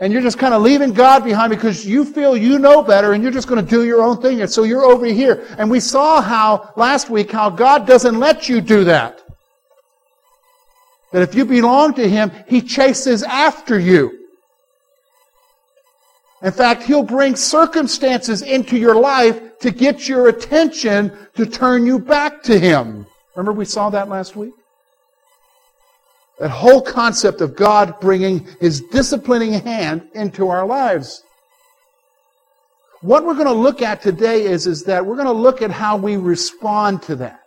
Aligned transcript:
And 0.01 0.13
you're 0.13 0.23
just 0.23 0.39
kind 0.39 0.53
of 0.53 0.63
leaving 0.63 0.93
God 0.93 1.23
behind 1.23 1.51
because 1.51 1.87
you 1.87 2.05
feel 2.05 2.37
you 2.37 2.59
know 2.59 2.83
better 2.83 3.13
and 3.13 3.23
you're 3.23 3.33
just 3.33 3.47
going 3.47 3.65
to 3.65 3.71
do 3.71 3.85
your 3.85 4.03
own 4.03 4.21
thing. 4.21 4.41
And 4.41 4.51
so 4.51 4.65
you're 4.65 4.83
over 4.83 5.07
here. 5.07 5.47
And 5.59 5.71
we 5.71 5.79
saw 5.79 6.21
how, 6.21 6.73
last 6.77 7.09
week, 7.09 7.31
how 7.31 7.51
God 7.51 7.87
doesn't 7.87 8.19
let 8.19 8.49
you 8.49 8.61
do 8.61 8.83
that. 8.85 9.23
That 11.13 11.23
if 11.23 11.35
you 11.37 11.45
belong 11.45 11.95
to 11.95 12.09
Him, 12.09 12.33
He 12.49 12.63
chases 12.63 13.23
after 13.23 13.79
you. 13.79 14.27
In 16.43 16.51
fact, 16.51 16.83
He'll 16.83 17.05
bring 17.05 17.37
circumstances 17.37 18.43
into 18.43 18.77
your 18.77 18.97
life 18.97 19.59
to 19.61 19.71
get 19.71 20.09
your 20.09 20.29
attention 20.29 21.17
to 21.37 21.47
turn 21.47 21.87
you 21.87 22.01
back 22.01 22.43
to 22.45 22.59
Him. 22.59 23.07
Remember 23.37 23.53
we 23.53 23.67
saw 23.67 23.89
that 23.91 24.09
last 24.09 24.35
week? 24.35 24.55
That 26.43 26.51
whole 26.51 26.83
concept 26.83 27.41
of 27.41 27.55
God 27.55 28.01
bringing 28.01 28.49
His 28.59 28.81
disciplining 28.81 29.53
hand 29.53 30.09
into 30.13 30.49
our 30.49 30.67
lives. 30.67 31.23
What 33.01 33.25
we're 33.25 33.35
going 33.35 33.47
to 33.47 33.53
look 33.53 33.81
at 33.81 34.03
today 34.03 34.47
is, 34.47 34.67
is 34.67 34.83
that 34.87 35.07
we're 35.07 35.15
going 35.15 35.29
to 35.29 35.33
look 35.33 35.63
at 35.63 35.71
how 35.71 35.97
we 35.97 36.17
respond 36.17 37.03
to 37.03 37.15
that. 37.15 37.39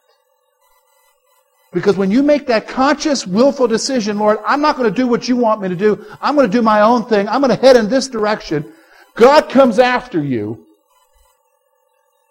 Because 1.74 1.98
when 1.98 2.10
you 2.10 2.24
make 2.24 2.48
that 2.48 2.70
conscious, 2.70 3.28
willful 3.28 3.68
decision, 3.68 4.18
Lord, 4.18 4.38
I'm 4.48 4.62
not 4.62 4.78
going 4.78 4.90
to 4.90 4.96
do 4.96 5.08
what 5.08 5.28
you 5.28 5.36
want 5.36 5.62
me 5.62 5.68
to 5.68 5.76
do. 5.76 6.06
I'm 6.22 6.34
going 6.34 6.50
to 6.50 6.58
do 6.58 6.62
my 6.62 6.80
own 6.80 7.04
thing. 7.04 7.28
I'm 7.28 7.42
going 7.42 7.54
to 7.54 7.62
head 7.62 7.76
in 7.76 7.90
this 7.90 8.08
direction. 8.08 8.72
God 9.16 9.50
comes 9.50 9.78
after 9.78 10.24
you. 10.24 10.66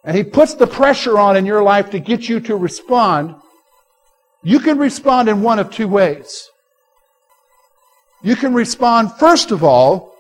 And 0.03 0.17
He 0.17 0.25
puts 0.25 0.55
the 0.55 0.67
pressure 0.67 1.19
on 1.19 1.37
in 1.37 1.45
your 1.45 1.63
life 1.63 1.91
to 1.91 1.99
get 1.99 2.27
you 2.27 2.41
to 2.41 2.57
respond. 2.57 3.35
You 4.43 4.61
can 4.61 4.79
respond 4.79 5.29
in 5.29 5.43
one 5.43 5.59
of 5.59 5.71
two 5.71 5.89
ways. 5.89 6.49
You 8.25 8.37
can 8.37 8.55
respond, 8.55 9.13
first 9.13 9.51
of 9.51 9.63
all, 9.63 10.17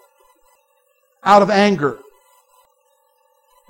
out 1.24 1.40
of 1.40 1.48
anger. 1.48 1.98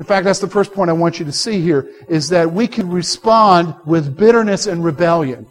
In 0.01 0.07
fact, 0.07 0.25
that's 0.25 0.41
the 0.41 0.49
first 0.49 0.73
point 0.73 0.91
I 0.91 0.93
want 0.93 1.21
you 1.21 1.25
to 1.25 1.33
see 1.33 1.61
here, 1.61 1.89
is 2.09 2.31
that 2.31 2.53
we 2.53 2.67
can 2.67 2.91
respond 2.91 3.77
with 3.87 4.17
bitterness 4.17 4.67
and 4.67 4.85
rebellion. 4.85 5.47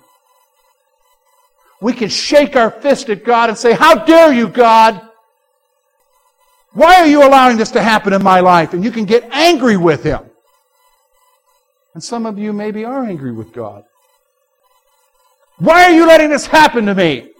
We 1.80 1.94
can 1.94 2.10
shake 2.10 2.58
our 2.58 2.70
fist 2.70 3.10
at 3.10 3.24
God 3.24 3.48
and 3.48 3.58
say, 3.58 3.72
How 3.72 4.04
dare 4.04 4.34
you, 4.34 4.50
God? 4.50 5.02
Why 6.74 6.96
are 6.96 7.08
you 7.08 7.26
allowing 7.26 7.56
this 7.56 7.72
to 7.72 7.82
happen 7.82 8.12
in 8.12 8.22
my 8.22 8.42
life? 8.42 8.74
And 8.74 8.84
you 8.84 8.92
can 8.92 9.06
get 9.06 9.24
angry 9.32 9.78
with 9.78 10.04
Him. 10.04 10.30
And 11.94 12.04
some 12.04 12.26
of 12.26 12.38
you 12.38 12.52
maybe 12.52 12.84
are 12.84 13.06
angry 13.06 13.32
with 13.32 13.54
God. 13.54 13.86
Why 15.58 15.86
are 15.86 15.92
you 15.92 16.06
letting 16.06 16.32
this 16.32 16.48
happen 16.48 16.86
to 16.88 16.96
me? 16.96 17.33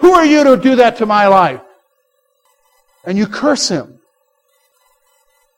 Who 0.00 0.12
are 0.12 0.24
you 0.26 0.44
to 0.44 0.56
do 0.56 0.76
that 0.76 0.96
to 0.98 1.06
my 1.06 1.26
life? 1.26 1.60
And 3.04 3.16
you 3.16 3.26
curse 3.26 3.68
him. 3.68 3.98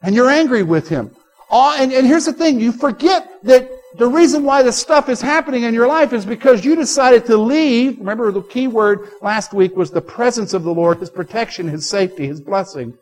And 0.03 0.15
you're 0.15 0.31
angry 0.31 0.63
with 0.63 0.89
him. 0.89 1.15
and, 1.51 1.93
and 1.93 2.07
here's 2.07 2.25
the 2.25 2.33
thing 2.33 2.61
you 2.61 2.73
forget 2.73 3.29
that 3.45 3.71
the 3.99 4.07
reason 4.07 4.45
why 4.45 4.63
this 4.63 4.77
stuff 4.77 5.09
is 5.09 5.21
happening 5.21 5.65
in 5.65 5.75
your 5.75 5.87
life 5.87 6.13
is 6.13 6.25
because 6.25 6.65
you 6.65 6.75
decided 6.75 7.27
to 7.27 7.37
leave. 7.37 7.99
Remember, 7.99 8.33
the 8.33 8.43
key 8.43 8.67
word 8.67 9.11
last 9.21 9.53
week 9.53 9.77
was 9.77 9.91
the 9.91 10.01
presence 10.01 10.55
of 10.55 10.65
the 10.65 10.73
Lord, 10.73 10.99
His 10.99 11.11
protection, 11.11 11.69
His 11.69 11.89
safety, 11.89 12.27
His 12.27 12.41
blessing. 12.41 12.97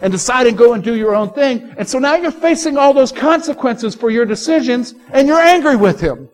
And 0.00 0.12
decide 0.12 0.46
and 0.46 0.56
go 0.56 0.74
and 0.74 0.84
do 0.84 0.94
your 0.94 1.16
own 1.16 1.32
thing. 1.32 1.74
And 1.78 1.88
so 1.88 1.98
now 1.98 2.16
you're 2.16 2.30
facing 2.30 2.76
all 2.76 2.92
those 2.92 3.12
consequences 3.12 3.94
for 3.94 4.10
your 4.10 4.26
decisions, 4.26 4.94
and 5.10 5.26
you're 5.26 5.40
angry 5.40 5.74
with 5.74 6.00
Him. 6.00 6.28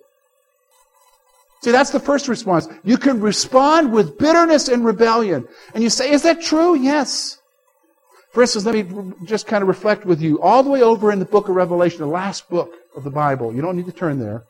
See, 1.62 1.70
that's 1.70 1.90
the 1.90 2.00
first 2.00 2.26
response. 2.26 2.66
You 2.82 2.96
can 2.96 3.20
respond 3.20 3.92
with 3.92 4.18
bitterness 4.18 4.68
and 4.68 4.84
rebellion. 4.84 5.46
And 5.74 5.82
you 5.84 5.90
say, 5.90 6.10
is 6.10 6.22
that 6.22 6.42
true? 6.42 6.74
Yes. 6.74 7.38
For 8.32 8.42
instance, 8.42 8.64
let 8.64 8.74
me 8.74 9.12
just 9.24 9.46
kind 9.46 9.62
of 9.62 9.68
reflect 9.68 10.04
with 10.04 10.20
you. 10.20 10.40
All 10.40 10.62
the 10.62 10.70
way 10.70 10.82
over 10.82 11.12
in 11.12 11.20
the 11.20 11.24
book 11.24 11.48
of 11.48 11.54
Revelation, 11.54 12.00
the 12.00 12.06
last 12.06 12.48
book 12.48 12.74
of 12.96 13.04
the 13.04 13.10
Bible, 13.10 13.54
you 13.54 13.62
don't 13.62 13.76
need 13.76 13.86
to 13.86 13.92
turn 13.92 14.18
there. 14.18 14.44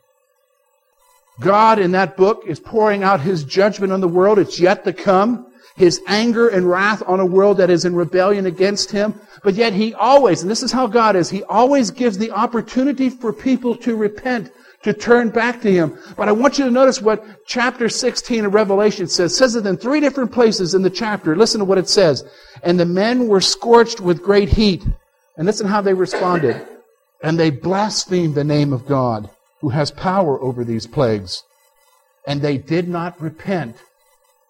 God 1.39 1.79
in 1.79 1.91
that 1.91 2.17
book 2.17 2.43
is 2.47 2.59
pouring 2.59 3.03
out 3.03 3.19
his 3.19 3.43
judgment 3.43 3.91
on 3.91 4.01
the 4.01 4.07
world. 4.07 4.39
It's 4.39 4.59
yet 4.59 4.83
to 4.85 4.93
come. 4.93 5.47
His 5.75 6.01
anger 6.07 6.49
and 6.49 6.69
wrath 6.69 7.03
on 7.05 7.19
a 7.19 7.25
world 7.25 7.57
that 7.57 7.69
is 7.69 7.85
in 7.85 7.95
rebellion 7.95 8.45
against 8.45 8.91
him. 8.91 9.19
But 9.43 9.55
yet 9.55 9.73
he 9.73 9.93
always, 9.93 10.41
and 10.41 10.49
this 10.49 10.63
is 10.63 10.71
how 10.71 10.87
God 10.87 11.15
is, 11.15 11.29
he 11.29 11.43
always 11.43 11.91
gives 11.91 12.17
the 12.17 12.31
opportunity 12.31 13.09
for 13.09 13.33
people 13.33 13.75
to 13.77 13.95
repent 13.95 14.51
to 14.83 14.93
turn 14.93 15.29
back 15.29 15.61
to 15.61 15.71
Him. 15.71 15.97
But 16.15 16.27
I 16.27 16.31
want 16.31 16.57
you 16.57 16.65
to 16.65 16.71
notice 16.71 17.01
what 17.01 17.25
chapter 17.45 17.89
16 17.89 18.45
of 18.45 18.53
Revelation 18.53 19.07
says. 19.07 19.33
It 19.33 19.35
says 19.35 19.55
it 19.55 19.65
in 19.65 19.77
three 19.77 19.99
different 19.99 20.31
places 20.31 20.73
in 20.73 20.81
the 20.81 20.89
chapter. 20.89 21.35
Listen 21.35 21.59
to 21.59 21.65
what 21.65 21.77
it 21.77 21.89
says. 21.89 22.23
And 22.63 22.79
the 22.79 22.85
men 22.85 23.27
were 23.27 23.41
scorched 23.41 23.99
with 23.99 24.21
great 24.21 24.49
heat. 24.49 24.85
And 25.37 25.47
listen 25.47 25.67
how 25.67 25.81
they 25.81 25.93
responded. 25.93 26.67
And 27.23 27.39
they 27.39 27.49
blasphemed 27.49 28.35
the 28.35 28.43
name 28.43 28.73
of 28.73 28.85
God, 28.85 29.29
who 29.61 29.69
has 29.69 29.91
power 29.91 30.39
over 30.41 30.63
these 30.63 30.85
plagues. 30.85 31.43
And 32.27 32.41
they 32.41 32.57
did 32.57 32.87
not 32.87 33.19
repent 33.21 33.77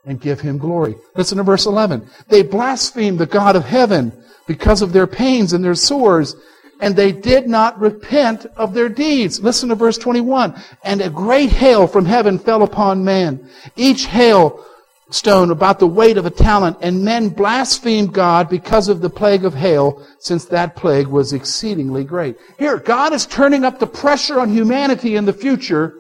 and 0.05 0.19
give 0.19 0.41
him 0.41 0.57
glory. 0.57 0.95
Listen 1.15 1.37
to 1.37 1.43
verse 1.43 1.65
11. 1.65 2.07
They 2.27 2.43
blasphemed 2.43 3.19
the 3.19 3.25
God 3.25 3.55
of 3.55 3.63
heaven 3.63 4.11
because 4.47 4.81
of 4.81 4.91
their 4.91 5.07
pains 5.07 5.53
and 5.53 5.63
their 5.63 5.75
sores 5.75 6.35
and 6.83 6.97
they 6.97 7.13
did 7.13 7.47
not 7.47 7.79
repent 7.79 8.45
of 8.57 8.73
their 8.73 8.89
deeds. 8.89 9.41
Listen 9.41 9.69
to 9.69 9.75
verse 9.75 9.97
21. 9.97 10.53
And 10.83 10.99
a 10.99 11.09
great 11.09 11.49
hail 11.49 11.87
from 11.87 12.03
heaven 12.03 12.37
fell 12.37 12.61
upon 12.61 13.05
man. 13.05 13.49
Each 13.77 14.05
hail 14.05 14.65
stone 15.09 15.49
about 15.49 15.79
the 15.79 15.87
weight 15.87 16.17
of 16.17 16.25
a 16.25 16.29
talent, 16.29 16.75
and 16.81 17.05
men 17.05 17.29
blasphemed 17.29 18.11
God 18.13 18.49
because 18.49 18.89
of 18.89 18.99
the 18.99 19.09
plague 19.09 19.45
of 19.45 19.53
hail, 19.53 20.05
since 20.19 20.43
that 20.45 20.75
plague 20.75 21.07
was 21.07 21.31
exceedingly 21.31 22.03
great. 22.03 22.35
Here, 22.59 22.77
God 22.77 23.13
is 23.13 23.25
turning 23.25 23.63
up 23.63 23.79
the 23.79 23.87
pressure 23.87 24.41
on 24.41 24.49
humanity 24.49 25.15
in 25.15 25.23
the 25.23 25.31
future, 25.31 25.99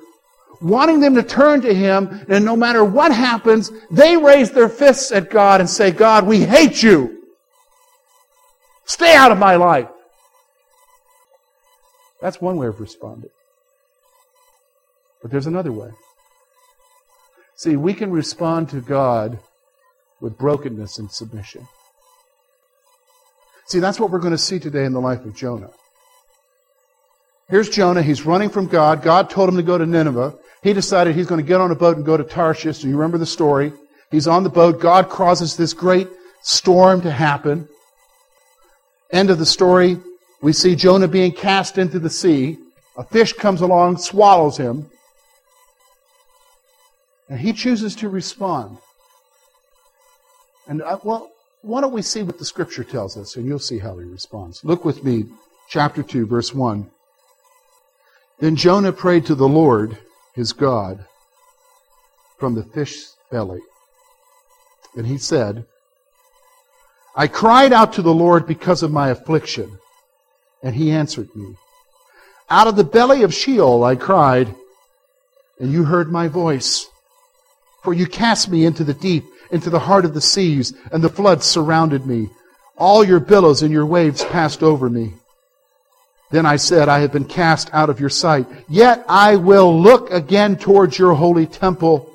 wanting 0.61 0.99
them 0.99 1.15
to 1.15 1.23
turn 1.23 1.61
to 1.61 1.73
Him, 1.73 2.25
and 2.27 2.43
no 2.43 2.57
matter 2.57 2.83
what 2.83 3.13
happens, 3.13 3.71
they 3.89 4.17
raise 4.17 4.51
their 4.51 4.69
fists 4.69 5.13
at 5.13 5.29
God 5.29 5.61
and 5.61 5.69
say, 5.69 5.91
God, 5.91 6.27
we 6.27 6.41
hate 6.41 6.83
you. 6.83 7.23
Stay 8.85 9.15
out 9.15 9.31
of 9.31 9.37
my 9.37 9.55
life. 9.55 9.87
That's 12.23 12.39
one 12.39 12.55
way 12.55 12.67
of 12.67 12.79
responding. 12.79 13.31
But 15.21 15.29
there's 15.29 15.45
another 15.45 15.73
way. 15.73 15.89
See, 17.57 17.75
we 17.75 17.93
can 17.93 18.11
respond 18.11 18.69
to 18.69 18.79
God 18.79 19.39
with 20.21 20.37
brokenness 20.37 20.99
and 20.99 21.11
submission. 21.11 21.67
See, 23.65 23.79
that's 23.79 23.99
what 23.99 24.09
we're 24.09 24.19
going 24.19 24.31
to 24.31 24.37
see 24.37 24.57
today 24.57 24.85
in 24.85 24.93
the 24.93 25.01
life 25.01 25.25
of 25.25 25.35
Jonah. 25.35 25.71
Here's 27.49 27.67
Jonah. 27.67 28.01
He's 28.01 28.25
running 28.25 28.49
from 28.49 28.67
God. 28.67 29.01
God 29.01 29.29
told 29.29 29.49
him 29.49 29.57
to 29.57 29.61
go 29.61 29.77
to 29.77 29.85
Nineveh. 29.85 30.33
He 30.61 30.71
decided 30.71 31.17
he's 31.17 31.27
going 31.27 31.41
to 31.41 31.47
get 31.47 31.59
on 31.59 31.71
a 31.71 31.75
boat 31.75 31.97
and 31.97 32.05
go 32.05 32.15
to 32.15 32.23
Tarshish. 32.23 32.79
Do 32.79 32.87
you 32.87 32.95
remember 32.95 33.17
the 33.17 33.25
story? 33.25 33.73
He's 34.11 34.29
on 34.29 34.43
the 34.43 34.49
boat. 34.49 34.79
God 34.79 35.09
causes 35.09 35.57
this 35.57 35.73
great 35.73 36.07
storm 36.41 37.01
to 37.01 37.11
happen. 37.11 37.67
End 39.11 39.29
of 39.29 39.39
the 39.39 39.45
story. 39.45 39.97
We 40.43 40.51
see 40.51 40.75
Jonah 40.75 41.07
being 41.07 41.31
cast 41.31 41.77
into 41.77 41.99
the 41.99 42.09
sea. 42.09 42.57
A 42.97 43.03
fish 43.05 43.31
comes 43.31 43.61
along, 43.61 43.95
swallows 43.95 44.57
him. 44.57 44.89
And 47.29 47.39
he 47.39 47.53
chooses 47.53 47.95
to 47.95 48.09
respond. 48.09 48.77
And, 50.67 50.81
uh, 50.81 50.99
well, 51.01 51.31
why 51.61 51.79
don't 51.79 51.93
we 51.93 52.01
see 52.01 52.23
what 52.23 52.39
the 52.39 52.45
scripture 52.45 52.83
tells 52.83 53.15
us, 53.15 53.37
and 53.37 53.45
you'll 53.45 53.57
see 53.57 53.79
how 53.79 53.97
he 53.97 54.05
responds. 54.05 54.65
Look 54.65 54.83
with 54.83 55.05
me, 55.05 55.27
chapter 55.69 56.03
2, 56.03 56.25
verse 56.25 56.53
1. 56.53 56.91
Then 58.39 58.57
Jonah 58.57 58.91
prayed 58.91 59.25
to 59.27 59.35
the 59.35 59.47
Lord, 59.47 59.97
his 60.35 60.51
God, 60.51 61.05
from 62.37 62.53
the 62.53 62.63
fish's 62.63 63.15
belly. 63.31 63.61
And 64.97 65.07
he 65.07 65.17
said, 65.17 65.65
I 67.15 67.27
cried 67.27 67.71
out 67.71 67.93
to 67.93 68.01
the 68.01 68.13
Lord 68.13 68.45
because 68.45 68.83
of 68.83 68.91
my 68.91 69.07
affliction, 69.07 69.79
and 70.63 70.73
he 70.73 70.91
answered 70.91 71.29
me. 71.35 71.55
Out 72.49 72.67
of 72.67 72.75
the 72.75 72.83
belly 72.83 73.23
of 73.23 73.33
Sheol 73.33 73.83
I 73.83 73.95
cried, 73.95 74.55
and 75.59 75.71
you 75.71 75.83
heard 75.83 76.11
my 76.11 76.27
voice. 76.27 76.87
For 77.83 77.93
you 77.93 78.07
cast 78.07 78.49
me 78.49 78.65
into 78.65 78.83
the 78.83 78.93
deep, 78.93 79.25
into 79.51 79.69
the 79.69 79.79
heart 79.79 80.05
of 80.05 80.13
the 80.13 80.21
seas, 80.21 80.73
and 80.91 81.03
the 81.03 81.09
floods 81.09 81.45
surrounded 81.45 82.05
me. 82.05 82.29
All 82.77 83.03
your 83.03 83.19
billows 83.19 83.61
and 83.61 83.71
your 83.71 83.85
waves 83.85 84.23
passed 84.25 84.63
over 84.63 84.89
me. 84.89 85.13
Then 86.31 86.45
I 86.45 86.55
said, 86.55 86.89
I 86.89 86.99
have 86.99 87.11
been 87.11 87.25
cast 87.25 87.69
out 87.73 87.91
of 87.91 87.99
your 87.99 88.09
sight. 88.09 88.47
Yet 88.67 89.05
I 89.07 89.35
will 89.35 89.79
look 89.79 90.09
again 90.11 90.57
towards 90.57 90.97
your 90.97 91.13
holy 91.13 91.45
temple. 91.45 92.09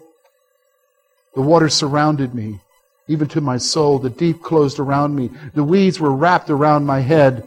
The 1.37 1.43
waters 1.43 1.75
surrounded 1.75 2.35
me, 2.35 2.61
even 3.07 3.29
to 3.29 3.41
my 3.41 3.59
soul. 3.59 4.01
The 4.01 4.11
deep 4.11 4.43
closed 4.43 4.81
around 4.81 5.15
me. 5.15 5.31
The 5.55 5.63
weeds 5.63 6.01
were 6.01 6.11
wrapped 6.11 6.51
around 6.51 6.87
my 6.87 7.01
head. 7.01 7.47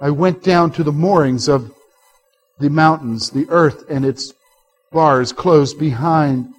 I 0.00 0.10
went 0.10 0.42
down 0.42 0.72
to 0.72 0.84
the 0.84 0.92
moorings 0.92 1.48
of 1.48 1.72
the 2.58 2.70
mountains. 2.70 3.30
The 3.30 3.46
earth 3.48 3.84
and 3.88 4.04
its 4.04 4.32
bars 4.92 5.32
closed 5.32 5.78
behind 5.78 6.52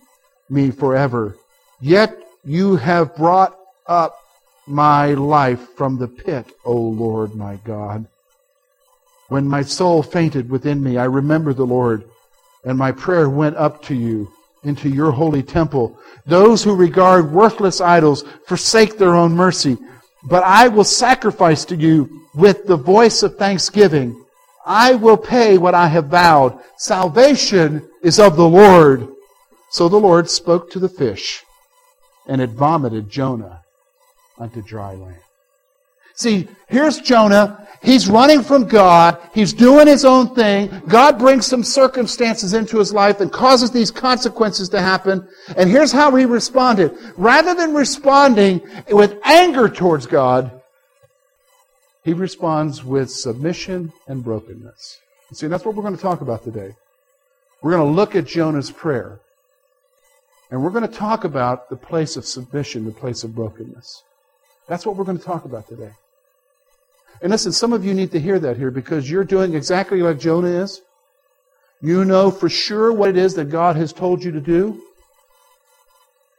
me 0.49 0.71
forever. 0.71 1.35
Yet 1.81 2.17
you 2.43 2.75
have 2.75 3.15
brought 3.15 3.57
up 3.87 4.17
my 4.67 5.13
life 5.13 5.75
from 5.75 5.97
the 5.97 6.07
pit, 6.07 6.51
O 6.63 6.75
Lord 6.75 7.35
my 7.35 7.57
God. 7.57 8.07
When 9.27 9.47
my 9.47 9.63
soul 9.63 10.03
fainted 10.03 10.49
within 10.49 10.83
me, 10.83 10.97
I 10.97 11.05
remembered 11.05 11.57
the 11.57 11.65
Lord, 11.65 12.03
and 12.63 12.77
my 12.77 12.91
prayer 12.91 13.29
went 13.29 13.57
up 13.57 13.81
to 13.83 13.95
you 13.95 14.31
into 14.63 14.89
your 14.89 15.11
holy 15.11 15.43
temple. 15.43 15.97
Those 16.25 16.63
who 16.63 16.75
regard 16.75 17.31
worthless 17.31 17.81
idols 17.81 18.23
forsake 18.47 18.97
their 18.97 19.15
own 19.15 19.35
mercy, 19.35 19.77
but 20.25 20.43
I 20.43 20.67
will 20.67 20.83
sacrifice 20.83 21.65
to 21.65 21.75
you 21.75 22.27
with 22.33 22.65
the 22.65 22.77
voice 22.77 23.23
of 23.23 23.37
thanksgiving. 23.37 24.23
I 24.65 24.95
will 24.95 25.17
pay 25.17 25.57
what 25.57 25.75
I 25.75 25.87
have 25.87 26.07
vowed. 26.07 26.59
Salvation 26.77 27.87
is 28.01 28.19
of 28.19 28.35
the 28.35 28.47
Lord. 28.47 29.07
So 29.69 29.89
the 29.89 29.97
Lord 29.97 30.29
spoke 30.29 30.71
to 30.71 30.79
the 30.79 30.89
fish, 30.89 31.43
and 32.27 32.41
it 32.41 32.51
vomited 32.51 33.09
Jonah 33.09 33.61
unto 34.39 34.61
dry 34.61 34.93
land. 34.93 35.24
See, 36.15 36.47
here's 36.67 36.99
Jonah. 36.99 37.67
He's 37.83 38.09
running 38.09 38.41
from 38.41 38.67
God. 38.67 39.19
He's 39.33 39.53
doing 39.53 39.85
his 39.85 40.05
own 40.05 40.33
thing. 40.33 40.81
God 40.87 41.19
brings 41.19 41.45
some 41.45 41.63
circumstances 41.63 42.53
into 42.53 42.79
his 42.79 42.91
life 42.91 43.19
and 43.19 43.31
causes 43.31 43.69
these 43.69 43.91
consequences 43.91 44.69
to 44.69 44.81
happen. 44.81 45.27
And 45.55 45.69
here's 45.69 45.91
how 45.91 46.15
he 46.15 46.25
responded. 46.25 46.97
Rather 47.15 47.53
than 47.53 47.73
responding 47.73 48.61
with 48.89 49.19
anger 49.23 49.69
towards 49.69 50.07
God, 50.07 50.61
he 52.03 52.13
responds 52.13 52.83
with 52.83 53.11
submission 53.11 53.93
and 54.07 54.23
brokenness. 54.23 54.99
See, 55.33 55.47
that's 55.47 55.65
what 55.65 55.75
we're 55.75 55.83
going 55.83 55.95
to 55.95 56.01
talk 56.01 56.21
about 56.21 56.43
today. 56.43 56.75
We're 57.61 57.71
going 57.71 57.87
to 57.87 57.95
look 57.95 58.15
at 58.15 58.25
Jonah's 58.25 58.71
prayer. 58.71 59.19
And 60.49 60.63
we're 60.63 60.69
going 60.69 60.87
to 60.87 60.95
talk 60.95 61.23
about 61.23 61.69
the 61.69 61.75
place 61.75 62.15
of 62.15 62.25
submission, 62.25 62.85
the 62.85 62.91
place 62.91 63.23
of 63.23 63.35
brokenness. 63.35 64.03
That's 64.67 64.85
what 64.85 64.95
we're 64.95 65.03
going 65.03 65.17
to 65.17 65.23
talk 65.23 65.45
about 65.45 65.67
today. 65.67 65.91
And 67.21 67.31
listen, 67.31 67.51
some 67.51 67.73
of 67.73 67.85
you 67.85 67.93
need 67.93 68.11
to 68.11 68.19
hear 68.19 68.39
that 68.39 68.57
here 68.57 68.71
because 68.71 69.09
you're 69.09 69.23
doing 69.23 69.53
exactly 69.55 70.01
like 70.01 70.19
Jonah 70.19 70.47
is. 70.47 70.81
You 71.81 72.05
know 72.05 72.31
for 72.31 72.49
sure 72.49 72.91
what 72.93 73.09
it 73.09 73.17
is 73.17 73.35
that 73.35 73.49
God 73.49 73.75
has 73.75 73.93
told 73.93 74.23
you 74.23 74.31
to 74.31 74.41
do. 74.41 74.81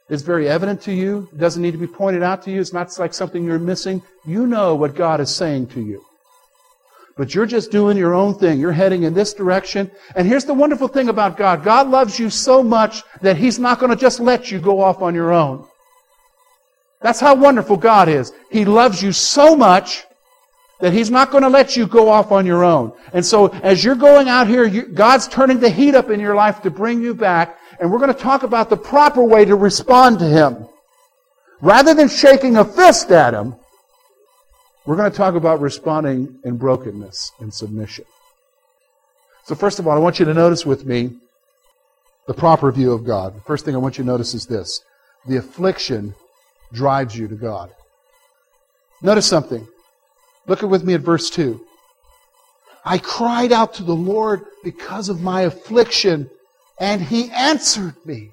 It's 0.08 0.22
very 0.22 0.48
evident 0.48 0.80
to 0.82 0.92
you. 0.92 1.28
It 1.32 1.38
doesn't 1.38 1.62
need 1.62 1.72
to 1.72 1.78
be 1.78 1.86
pointed 1.86 2.22
out 2.22 2.42
to 2.42 2.50
you. 2.50 2.60
It's 2.60 2.72
not 2.72 2.96
like 2.98 3.12
something 3.12 3.44
you're 3.44 3.58
missing. 3.58 4.02
You 4.24 4.46
know 4.46 4.74
what 4.74 4.94
God 4.94 5.20
is 5.20 5.34
saying 5.34 5.68
to 5.68 5.80
you. 5.80 6.04
But 7.16 7.34
you're 7.34 7.46
just 7.46 7.72
doing 7.72 7.96
your 7.96 8.14
own 8.14 8.34
thing. 8.38 8.60
You're 8.60 8.72
heading 8.72 9.04
in 9.04 9.14
this 9.14 9.32
direction. 9.32 9.90
And 10.14 10.28
here's 10.28 10.44
the 10.44 10.54
wonderful 10.54 10.86
thing 10.86 11.08
about 11.08 11.36
God. 11.36 11.64
God 11.64 11.88
loves 11.88 12.18
you 12.18 12.30
so 12.30 12.62
much 12.62 13.02
that 13.22 13.36
He's 13.36 13.58
not 13.58 13.80
going 13.80 13.90
to 13.90 13.96
just 13.96 14.20
let 14.20 14.50
you 14.50 14.60
go 14.60 14.80
off 14.80 15.02
on 15.02 15.14
your 15.14 15.32
own. 15.32 15.66
That's 17.00 17.20
how 17.20 17.34
wonderful 17.34 17.76
God 17.76 18.08
is. 18.08 18.32
He 18.50 18.64
loves 18.64 19.02
you 19.02 19.12
so 19.12 19.56
much 19.56 20.05
that 20.80 20.92
He's 20.92 21.10
not 21.10 21.30
going 21.30 21.42
to 21.42 21.48
let 21.48 21.76
you 21.76 21.86
go 21.86 22.08
off 22.08 22.32
on 22.32 22.46
your 22.46 22.64
own. 22.64 22.92
And 23.12 23.24
so 23.24 23.48
as 23.48 23.82
you're 23.82 23.94
going 23.94 24.28
out 24.28 24.46
here, 24.46 24.64
you, 24.64 24.82
God's 24.82 25.28
turning 25.28 25.60
the 25.60 25.70
heat 25.70 25.94
up 25.94 26.10
in 26.10 26.20
your 26.20 26.34
life 26.34 26.62
to 26.62 26.70
bring 26.70 27.02
you 27.02 27.14
back. 27.14 27.58
And 27.80 27.90
we're 27.90 27.98
going 27.98 28.12
to 28.12 28.18
talk 28.20 28.42
about 28.42 28.70
the 28.70 28.76
proper 28.76 29.22
way 29.22 29.44
to 29.44 29.54
respond 29.54 30.18
to 30.18 30.26
Him. 30.26 30.66
Rather 31.60 31.94
than 31.94 32.08
shaking 32.08 32.56
a 32.56 32.64
fist 32.64 33.10
at 33.10 33.34
Him, 33.34 33.54
we're 34.84 34.96
going 34.96 35.10
to 35.10 35.16
talk 35.16 35.34
about 35.34 35.60
responding 35.60 36.38
in 36.44 36.56
brokenness 36.56 37.32
and 37.40 37.52
submission. 37.52 38.04
So, 39.44 39.54
first 39.54 39.78
of 39.78 39.86
all, 39.86 39.96
I 39.96 40.00
want 40.00 40.18
you 40.18 40.24
to 40.26 40.34
notice 40.34 40.66
with 40.66 40.84
me 40.84 41.16
the 42.26 42.34
proper 42.34 42.70
view 42.70 42.92
of 42.92 43.04
God. 43.04 43.36
The 43.36 43.40
first 43.40 43.64
thing 43.64 43.74
I 43.74 43.78
want 43.78 43.98
you 43.98 44.04
to 44.04 44.10
notice 44.10 44.34
is 44.34 44.46
this 44.46 44.80
the 45.26 45.36
affliction 45.36 46.14
drives 46.72 47.16
you 47.16 47.28
to 47.28 47.34
God. 47.34 47.70
Notice 49.02 49.26
something. 49.26 49.66
Look 50.46 50.62
with 50.62 50.84
me 50.84 50.94
at 50.94 51.00
verse 51.00 51.30
2. 51.30 51.60
I 52.84 52.98
cried 52.98 53.50
out 53.50 53.74
to 53.74 53.82
the 53.82 53.94
Lord 53.94 54.44
because 54.62 55.08
of 55.08 55.20
my 55.20 55.42
affliction, 55.42 56.30
and 56.78 57.02
he 57.02 57.30
answered 57.30 57.96
me. 58.04 58.30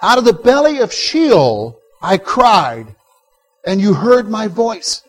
Out 0.00 0.18
of 0.18 0.24
the 0.24 0.32
belly 0.32 0.78
of 0.78 0.92
Sheol 0.92 1.78
I 2.00 2.18
cried, 2.18 2.94
and 3.66 3.80
you 3.80 3.94
heard 3.94 4.28
my 4.28 4.48
voice 4.48 5.02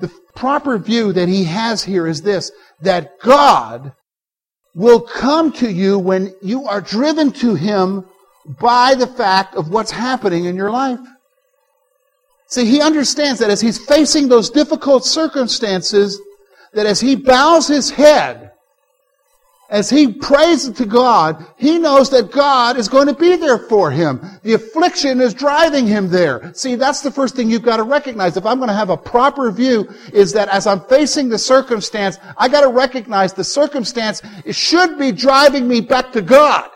The 0.00 0.10
proper 0.34 0.78
view 0.78 1.12
that 1.12 1.28
he 1.28 1.44
has 1.44 1.82
here 1.82 2.06
is 2.06 2.22
this 2.22 2.52
that 2.80 3.18
God 3.18 3.92
will 4.74 5.00
come 5.00 5.52
to 5.54 5.70
you 5.70 5.98
when 5.98 6.34
you 6.40 6.66
are 6.66 6.80
driven 6.80 7.32
to 7.32 7.54
him 7.54 8.04
by 8.60 8.94
the 8.94 9.06
fact 9.06 9.56
of 9.56 9.70
what's 9.70 9.90
happening 9.90 10.44
in 10.44 10.54
your 10.54 10.70
life. 10.70 11.00
See, 12.48 12.64
he 12.64 12.80
understands 12.80 13.40
that 13.40 13.50
as 13.50 13.60
he's 13.60 13.78
facing 13.86 14.28
those 14.28 14.50
difficult 14.50 15.04
circumstances, 15.04 16.20
that 16.72 16.86
as 16.86 17.00
he 17.00 17.14
bows 17.14 17.68
his 17.68 17.90
head 17.90 18.48
as 19.70 19.90
he 19.90 20.10
prays 20.10 20.68
to 20.70 20.86
God, 20.86 21.44
he 21.58 21.78
knows 21.78 22.08
that 22.10 22.32
God 22.32 22.78
is 22.78 22.88
going 22.88 23.06
to 23.06 23.14
be 23.14 23.36
there 23.36 23.58
for 23.58 23.90
him. 23.90 24.20
The 24.42 24.54
affliction 24.54 25.20
is 25.20 25.34
driving 25.34 25.86
him 25.86 26.08
there. 26.08 26.52
See, 26.54 26.74
that's 26.74 27.02
the 27.02 27.10
first 27.10 27.36
thing 27.36 27.50
you've 27.50 27.62
got 27.62 27.76
to 27.76 27.82
recognize. 27.82 28.38
If 28.38 28.46
I'm 28.46 28.56
going 28.58 28.68
to 28.68 28.74
have 28.74 28.88
a 28.88 28.96
proper 28.96 29.50
view, 29.50 29.86
is 30.14 30.32
that 30.32 30.48
as 30.48 30.66
I'm 30.66 30.80
facing 30.80 31.28
the 31.28 31.38
circumstance, 31.38 32.18
I 32.38 32.48
got 32.48 32.62
to 32.62 32.68
recognize 32.68 33.34
the 33.34 33.44
circumstance 33.44 34.22
it 34.46 34.54
should 34.54 34.98
be 34.98 35.12
driving 35.12 35.68
me 35.68 35.82
back 35.82 36.12
to 36.12 36.22
God. 36.22 36.70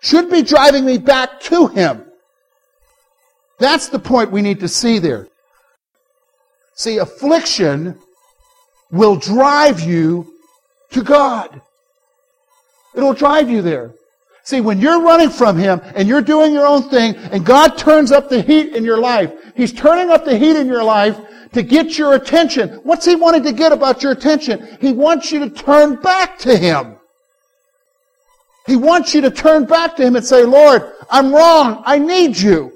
Should 0.00 0.30
be 0.30 0.42
driving 0.42 0.84
me 0.84 0.98
back 0.98 1.40
to 1.42 1.68
him. 1.68 2.06
That's 3.62 3.88
the 3.88 4.00
point 4.00 4.32
we 4.32 4.42
need 4.42 4.58
to 4.58 4.68
see 4.68 4.98
there. 4.98 5.28
See, 6.74 6.98
affliction 6.98 7.96
will 8.90 9.14
drive 9.14 9.78
you 9.80 10.34
to 10.90 11.02
God. 11.04 11.60
It'll 12.92 13.12
drive 13.12 13.48
you 13.48 13.62
there. 13.62 13.92
See, 14.42 14.60
when 14.60 14.80
you're 14.80 15.00
running 15.00 15.30
from 15.30 15.56
Him 15.56 15.80
and 15.94 16.08
you're 16.08 16.22
doing 16.22 16.52
your 16.52 16.66
own 16.66 16.90
thing 16.90 17.14
and 17.14 17.46
God 17.46 17.78
turns 17.78 18.10
up 18.10 18.28
the 18.28 18.42
heat 18.42 18.74
in 18.74 18.84
your 18.84 18.98
life, 18.98 19.32
He's 19.54 19.72
turning 19.72 20.10
up 20.10 20.24
the 20.24 20.36
heat 20.36 20.56
in 20.56 20.66
your 20.66 20.82
life 20.82 21.16
to 21.52 21.62
get 21.62 21.96
your 21.96 22.14
attention. 22.14 22.80
What's 22.82 23.06
He 23.06 23.14
wanting 23.14 23.44
to 23.44 23.52
get 23.52 23.70
about 23.70 24.02
your 24.02 24.10
attention? 24.10 24.76
He 24.80 24.92
wants 24.92 25.30
you 25.30 25.38
to 25.38 25.50
turn 25.50 26.02
back 26.02 26.36
to 26.40 26.58
Him. 26.58 26.96
He 28.66 28.74
wants 28.74 29.14
you 29.14 29.20
to 29.20 29.30
turn 29.30 29.66
back 29.66 29.94
to 29.96 30.02
Him 30.02 30.16
and 30.16 30.26
say, 30.26 30.42
Lord, 30.42 30.82
I'm 31.08 31.32
wrong. 31.32 31.84
I 31.86 32.00
need 32.00 32.36
you. 32.36 32.71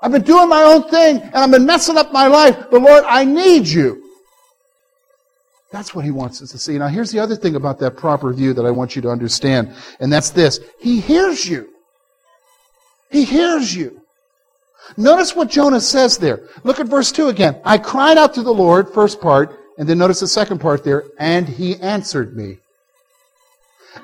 I've 0.00 0.12
been 0.12 0.22
doing 0.22 0.48
my 0.48 0.62
own 0.62 0.88
thing 0.88 1.20
and 1.20 1.34
I've 1.34 1.50
been 1.50 1.66
messing 1.66 1.96
up 1.96 2.12
my 2.12 2.26
life, 2.26 2.56
but 2.70 2.80
Lord, 2.80 3.04
I 3.06 3.24
need 3.24 3.66
you. 3.66 4.04
That's 5.70 5.94
what 5.94 6.04
he 6.04 6.10
wants 6.10 6.40
us 6.40 6.50
to 6.52 6.58
see. 6.58 6.78
Now, 6.78 6.88
here's 6.88 7.10
the 7.10 7.18
other 7.18 7.36
thing 7.36 7.54
about 7.54 7.78
that 7.80 7.96
proper 7.96 8.32
view 8.32 8.54
that 8.54 8.64
I 8.64 8.70
want 8.70 8.96
you 8.96 9.02
to 9.02 9.10
understand, 9.10 9.74
and 10.00 10.10
that's 10.10 10.30
this. 10.30 10.60
He 10.78 11.00
hears 11.00 11.46
you. 11.46 11.68
He 13.10 13.24
hears 13.24 13.74
you. 13.74 14.00
Notice 14.96 15.36
what 15.36 15.50
Jonah 15.50 15.80
says 15.80 16.16
there. 16.16 16.48
Look 16.64 16.80
at 16.80 16.86
verse 16.86 17.12
2 17.12 17.28
again. 17.28 17.60
I 17.64 17.76
cried 17.76 18.16
out 18.16 18.32
to 18.34 18.42
the 18.42 18.54
Lord, 18.54 18.88
first 18.94 19.20
part, 19.20 19.58
and 19.76 19.86
then 19.86 19.98
notice 19.98 20.20
the 20.20 20.28
second 20.28 20.58
part 20.60 20.84
there, 20.84 21.04
and 21.18 21.46
he 21.46 21.76
answered 21.76 22.34
me. 22.34 22.58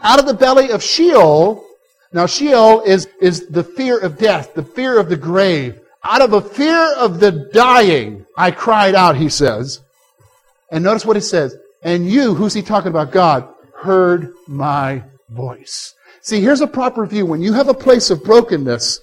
Out 0.02 0.18
of 0.18 0.26
the 0.26 0.34
belly 0.34 0.70
of 0.70 0.82
Sheol, 0.82 1.64
Now, 2.12 2.26
Sheol 2.26 2.82
is, 2.82 3.08
is 3.20 3.48
the 3.48 3.64
fear 3.64 3.98
of 3.98 4.18
death, 4.18 4.54
the 4.54 4.62
fear 4.62 5.00
of 5.00 5.08
the 5.08 5.16
grave. 5.16 5.80
Out 6.04 6.20
of 6.20 6.32
a 6.34 6.40
fear 6.40 6.94
of 6.96 7.18
the 7.18 7.50
dying, 7.52 8.26
I 8.36 8.50
cried 8.50 8.94
out, 8.94 9.16
he 9.16 9.28
says. 9.28 9.80
And 10.70 10.84
notice 10.84 11.06
what 11.06 11.16
he 11.16 11.22
says. 11.22 11.56
And 11.82 12.08
you, 12.08 12.34
who's 12.34 12.54
he 12.54 12.62
talking 12.62 12.90
about? 12.90 13.12
God, 13.12 13.48
heard 13.76 14.32
my 14.46 15.02
voice. 15.30 15.94
See, 16.20 16.40
here's 16.40 16.60
a 16.60 16.66
proper 16.66 17.06
view. 17.06 17.26
When 17.26 17.42
you 17.42 17.52
have 17.54 17.68
a 17.68 17.74
place 17.74 18.10
of 18.10 18.22
brokenness, 18.22 19.00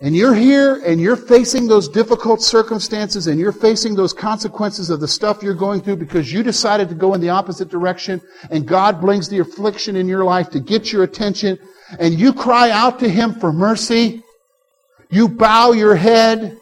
and 0.00 0.14
you're 0.14 0.34
here 0.34 0.82
and 0.84 1.00
you're 1.00 1.16
facing 1.16 1.68
those 1.68 1.88
difficult 1.88 2.42
circumstances 2.42 3.26
and 3.28 3.38
you're 3.38 3.52
facing 3.52 3.94
those 3.94 4.12
consequences 4.12 4.90
of 4.90 5.00
the 5.00 5.08
stuff 5.08 5.42
you're 5.42 5.54
going 5.54 5.80
through 5.80 5.96
because 5.96 6.32
you 6.32 6.42
decided 6.42 6.88
to 6.88 6.94
go 6.94 7.14
in 7.14 7.20
the 7.20 7.30
opposite 7.30 7.68
direction 7.68 8.20
and 8.50 8.66
God 8.66 9.00
brings 9.00 9.28
the 9.28 9.38
affliction 9.38 9.94
in 9.96 10.08
your 10.08 10.24
life 10.24 10.50
to 10.50 10.60
get 10.60 10.92
your 10.92 11.04
attention 11.04 11.58
and 11.98 12.18
you 12.18 12.32
cry 12.32 12.70
out 12.70 12.98
to 12.98 13.08
Him 13.08 13.34
for 13.34 13.52
mercy. 13.52 14.22
You 15.14 15.28
bow 15.28 15.70
your 15.70 15.94
head. 15.94 16.58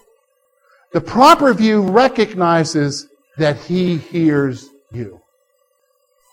The 0.92 1.00
proper 1.00 1.54
view 1.54 1.80
recognizes 1.80 3.08
that 3.38 3.56
He 3.56 3.96
hears 3.96 4.68
you. 4.92 5.22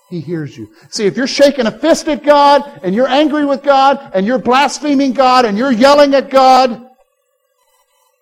He 0.09 0.19
hears 0.19 0.57
you. 0.57 0.69
See, 0.89 1.05
if 1.05 1.15
you're 1.15 1.27
shaking 1.27 1.65
a 1.65 1.71
fist 1.71 2.09
at 2.09 2.23
God 2.23 2.81
and 2.83 2.93
you're 2.93 3.07
angry 3.07 3.45
with 3.45 3.63
God 3.63 4.11
and 4.13 4.25
you're 4.25 4.37
blaspheming 4.37 5.13
God 5.13 5.45
and 5.45 5.57
you're 5.57 5.71
yelling 5.71 6.13
at 6.13 6.29
God, 6.29 6.89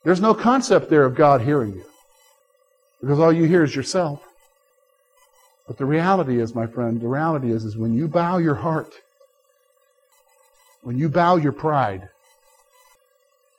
there's 0.03 0.21
no 0.21 0.35
concept 0.35 0.91
there 0.91 1.05
of 1.05 1.15
God 1.15 1.41
hearing 1.41 1.73
you. 1.73 1.85
Because 3.01 3.19
all 3.19 3.33
you 3.33 3.45
hear 3.45 3.63
is 3.63 3.75
yourself. 3.75 4.21
But 5.65 5.77
the 5.77 5.85
reality 5.85 6.39
is, 6.39 6.53
my 6.53 6.67
friend, 6.67 7.01
the 7.01 7.07
reality 7.07 7.51
is, 7.51 7.65
is 7.65 7.75
when 7.75 7.95
you 7.95 8.07
bow 8.07 8.37
your 8.37 8.55
heart, 8.55 8.93
when 10.83 10.99
you 10.99 11.09
bow 11.09 11.37
your 11.37 11.51
pride, 11.51 12.09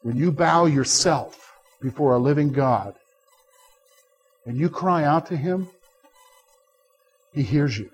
when 0.09 0.17
you 0.17 0.33
bow 0.33 0.65
yourself 0.65 1.53
before 1.83 2.15
a 2.15 2.19
living 2.19 2.51
God, 2.51 2.95
and 4.47 4.57
you 4.57 4.71
cry 4.71 5.05
out 5.05 5.27
to 5.27 5.37
Him, 5.37 5.69
He 7.35 7.43
hears 7.43 7.77
you. 7.77 7.91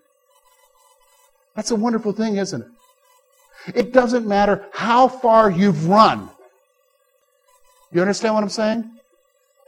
That's 1.56 1.72
a 1.72 1.74
wonderful 1.74 2.12
thing, 2.12 2.36
isn't 2.36 2.62
it? 2.62 2.68
It 3.74 3.92
doesn't 3.92 4.28
matter 4.28 4.64
how 4.72 5.08
far 5.08 5.50
you've 5.50 5.88
run. 5.88 6.30
You 7.90 8.00
understand 8.00 8.34
what 8.34 8.44
I'm 8.44 8.48
saying? 8.48 8.88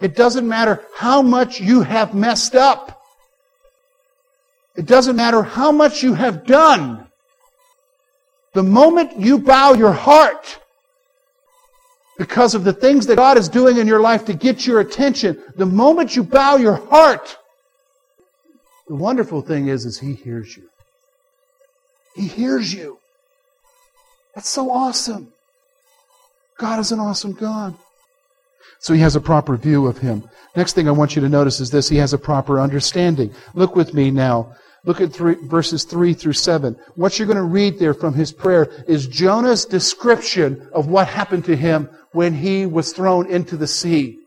It 0.00 0.14
doesn't 0.14 0.46
matter 0.46 0.84
how 0.94 1.22
much 1.22 1.60
you 1.60 1.82
have 1.82 2.14
messed 2.14 2.54
up. 2.54 3.02
It 4.76 4.86
doesn't 4.86 5.16
matter 5.16 5.42
how 5.42 5.72
much 5.72 6.04
you 6.04 6.14
have 6.14 6.46
done. 6.46 7.08
The 8.52 8.62
moment 8.62 9.18
you 9.18 9.40
bow 9.40 9.74
your 9.74 9.90
heart 9.90 10.60
because 12.18 12.54
of 12.54 12.64
the 12.64 12.72
things 12.72 13.06
that 13.06 13.16
God 13.16 13.36
is 13.38 13.48
doing 13.48 13.78
in 13.78 13.86
your 13.86 14.00
life 14.00 14.24
to 14.26 14.34
get 14.34 14.66
your 14.66 14.80
attention, 14.80 15.42
the 15.56 15.66
moment 15.66 16.16
you 16.16 16.24
bow 16.24 16.56
your 16.56 16.76
heart, 16.76 17.36
the 18.88 18.94
wonderful 18.94 19.42
thing 19.42 19.68
is, 19.68 19.84
is 19.84 19.98
He 19.98 20.14
hears 20.14 20.56
you. 20.56 20.68
He 22.14 22.26
hears 22.26 22.72
you. 22.72 22.98
That's 24.34 24.48
so 24.48 24.70
awesome. 24.70 25.32
God 26.58 26.80
is 26.80 26.92
an 26.92 27.00
awesome 27.00 27.32
God. 27.32 27.74
So 28.78 28.94
he 28.94 29.00
has 29.00 29.16
a 29.16 29.20
proper 29.20 29.56
view 29.56 29.86
of 29.86 29.98
him. 29.98 30.28
Next 30.54 30.74
thing 30.74 30.88
I 30.88 30.92
want 30.92 31.16
you 31.16 31.22
to 31.22 31.28
notice 31.28 31.60
is 31.60 31.70
this. 31.70 31.88
He 31.88 31.96
has 31.96 32.12
a 32.12 32.18
proper 32.18 32.60
understanding. 32.60 33.34
Look 33.54 33.74
with 33.74 33.94
me 33.94 34.10
now. 34.10 34.54
Look 34.86 35.00
at 35.00 35.12
three, 35.12 35.34
verses 35.34 35.82
3 35.82 36.14
through 36.14 36.34
7. 36.34 36.76
What 36.94 37.18
you're 37.18 37.26
going 37.26 37.36
to 37.36 37.42
read 37.42 37.78
there 37.78 37.92
from 37.92 38.14
his 38.14 38.30
prayer 38.32 38.70
is 38.86 39.08
Jonah's 39.08 39.64
description 39.64 40.68
of 40.72 40.86
what 40.86 41.08
happened 41.08 41.44
to 41.46 41.56
him 41.56 41.90
when 42.12 42.32
he 42.32 42.66
was 42.66 42.92
thrown 42.92 43.26
into 43.26 43.56
the 43.56 43.66
sea. 43.66 44.20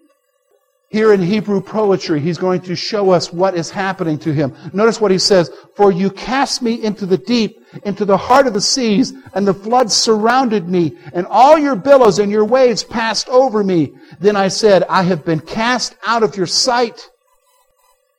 Here 0.89 1.13
in 1.13 1.22
Hebrew 1.22 1.62
poetry, 1.62 2.20
he's 2.20 2.39
going 2.39 2.62
to 2.62 2.75
show 2.75 3.12
us 3.12 3.32
what 3.32 3.56
is 3.56 3.70
happening 3.70 4.18
to 4.20 4.34
him. 4.34 4.54
Notice 4.74 5.00
what 5.00 5.12
he 5.12 5.20
says, 5.20 5.50
For 5.75 5.92
you 5.92 6.10
cast 6.10 6.62
me 6.62 6.84
into 6.84 7.06
the 7.06 7.18
deep, 7.18 7.63
into 7.84 8.06
the 8.06 8.18
heart 8.18 8.48
of 8.48 8.54
the 8.54 8.60
seas, 8.60 9.13
and 9.34 9.48
the 9.48 9.54
floods 9.54 9.96
surrounded 9.96 10.68
me, 10.68 10.98
and 11.13 11.25
all 11.28 11.58
your 11.58 11.75
billows 11.75 12.20
and 12.20 12.32
your 12.32 12.44
waves 12.44 12.84
passed 12.84 13.30
over 13.30 13.63
me. 13.63 13.94
Then 14.20 14.36
I 14.36 14.48
said, 14.50 14.84
I 14.89 15.04
have 15.04 15.24
been 15.24 15.39
cast 15.39 15.96
out 16.06 16.24
of 16.24 16.36
your 16.36 16.48
sight, 16.48 17.08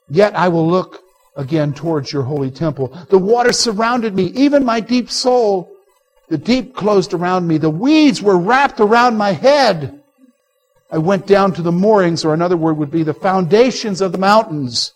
yet 0.09 0.35
I 0.37 0.49
will 0.49 0.66
look 0.66 1.02
again 1.40 1.73
towards 1.73 2.12
your 2.12 2.23
holy 2.23 2.50
temple. 2.50 2.88
The 3.09 3.18
water 3.18 3.52
surrounded 3.52 4.14
me, 4.14 4.26
even 4.26 4.64
my 4.64 4.78
deep 4.78 5.11
soul. 5.11 5.73
The 6.28 6.38
deep 6.38 6.76
closed 6.76 7.14
around 7.14 7.49
me. 7.49 7.56
The 7.56 7.70
weeds 7.70 8.23
were 8.23 8.38
wrapped 8.38 8.78
around 8.78 9.16
my 9.16 9.32
head. 9.32 10.02
I 10.92 10.99
went 10.99 11.26
down 11.26 11.52
to 11.54 11.62
the 11.62 11.73
moorings, 11.73 12.25
or 12.25 12.35
another 12.35 12.56
word 12.56 12.76
would 12.76 12.90
be 12.90 13.02
the 13.02 13.14
foundations 13.14 14.00
of 14.00 14.12
the 14.12 14.18
mountains. 14.18 14.92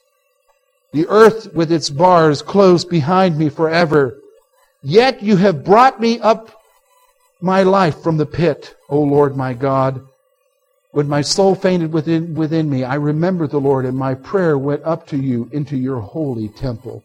The 0.93 1.07
earth 1.09 1.53
with 1.55 1.73
its 1.73 1.89
bars 1.89 2.43
closed 2.43 2.89
behind 2.89 3.39
me 3.39 3.49
forever. 3.49 4.21
Yet 4.83 5.23
you 5.23 5.37
have 5.37 5.65
brought 5.65 5.99
me 5.99 6.21
up 6.21 6.63
my 7.41 7.63
life 7.63 8.03
from 8.03 8.19
the 8.19 8.27
pit, 8.27 8.77
O 8.89 9.01
Lord 9.01 9.35
my 9.37 9.55
God. 9.55 10.07
When 10.95 11.09
my 11.09 11.23
soul 11.23 11.57
fainted 11.57 11.93
within, 11.93 12.37
within 12.37 12.71
me, 12.71 12.85
I 12.85 12.95
remembered 12.95 13.51
the 13.51 13.59
Lord, 13.59 13.85
and 13.85 13.99
my 13.99 14.15
prayer 14.15 14.57
went 14.57 14.85
up 14.85 15.09
to 15.09 15.17
you 15.17 15.51
into 15.53 15.77
your 15.77 15.99
holy 15.99 16.49
temple. 16.51 17.03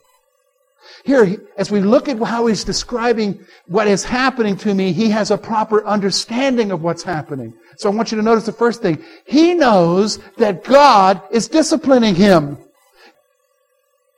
Here, 1.03 1.41
as 1.58 1.72
we 1.72 1.79
look 1.79 2.08
at 2.08 2.22
how 2.22 2.46
he's 2.46 2.63
describing 2.63 3.43
what 3.65 3.88
is 3.88 4.03
happening 4.03 4.55
to 4.58 4.75
me, 4.75 4.91
he 4.91 5.10
has 5.10 5.31
a 5.31 5.38
proper 5.39 5.84
understanding 5.88 6.72
of 6.72 6.84
what's 6.84 7.01
happening. 7.01 7.51
So 7.77 7.91
I 7.91 7.96
want 7.96 8.12
you 8.12 8.17
to 8.17 8.24
notice 8.24 8.46
the 8.46 8.51
first 8.51 8.84
thing. 8.84 9.03
He 9.25 9.55
knows 9.55 10.19
that 10.38 10.63
God 10.63 11.24
is 11.31 11.48
disciplining 11.48 12.13
him. 12.13 12.60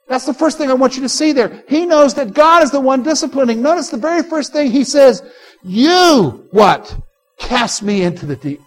That's 0.10 0.26
the 0.26 0.34
first 0.34 0.58
thing 0.58 0.70
I 0.70 0.74
want 0.74 0.98
you 0.98 1.02
to 1.04 1.10
see 1.10 1.32
there. 1.32 1.64
He 1.70 1.86
knows 1.86 2.14
that 2.16 2.34
God 2.34 2.62
is 2.62 2.72
the 2.72 2.82
one 2.82 3.04
disciplining. 3.04 3.62
Notice 3.62 3.88
the 3.88 3.96
very 3.96 4.22
first 4.22 4.52
thing 4.52 4.70
he 4.70 4.84
says, 4.84 5.24
You, 5.64 6.46
what? 6.52 6.94
Cast 7.38 7.84
me 7.84 8.02
into 8.02 8.26
the 8.26 8.36
deep. 8.36 8.60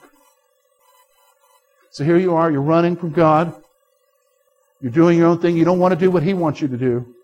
So 1.94 2.02
here 2.02 2.18
you 2.18 2.34
are, 2.34 2.50
you're 2.50 2.60
running 2.60 2.96
from 2.96 3.12
God. 3.12 3.54
You're 4.80 4.90
doing 4.90 5.16
your 5.16 5.28
own 5.28 5.38
thing. 5.38 5.56
You 5.56 5.64
don't 5.64 5.78
want 5.78 5.94
to 5.94 5.96
do 5.96 6.10
what 6.10 6.24
he 6.24 6.34
wants 6.34 6.60
you 6.60 6.66
to 6.66 6.76
do. 6.76 7.14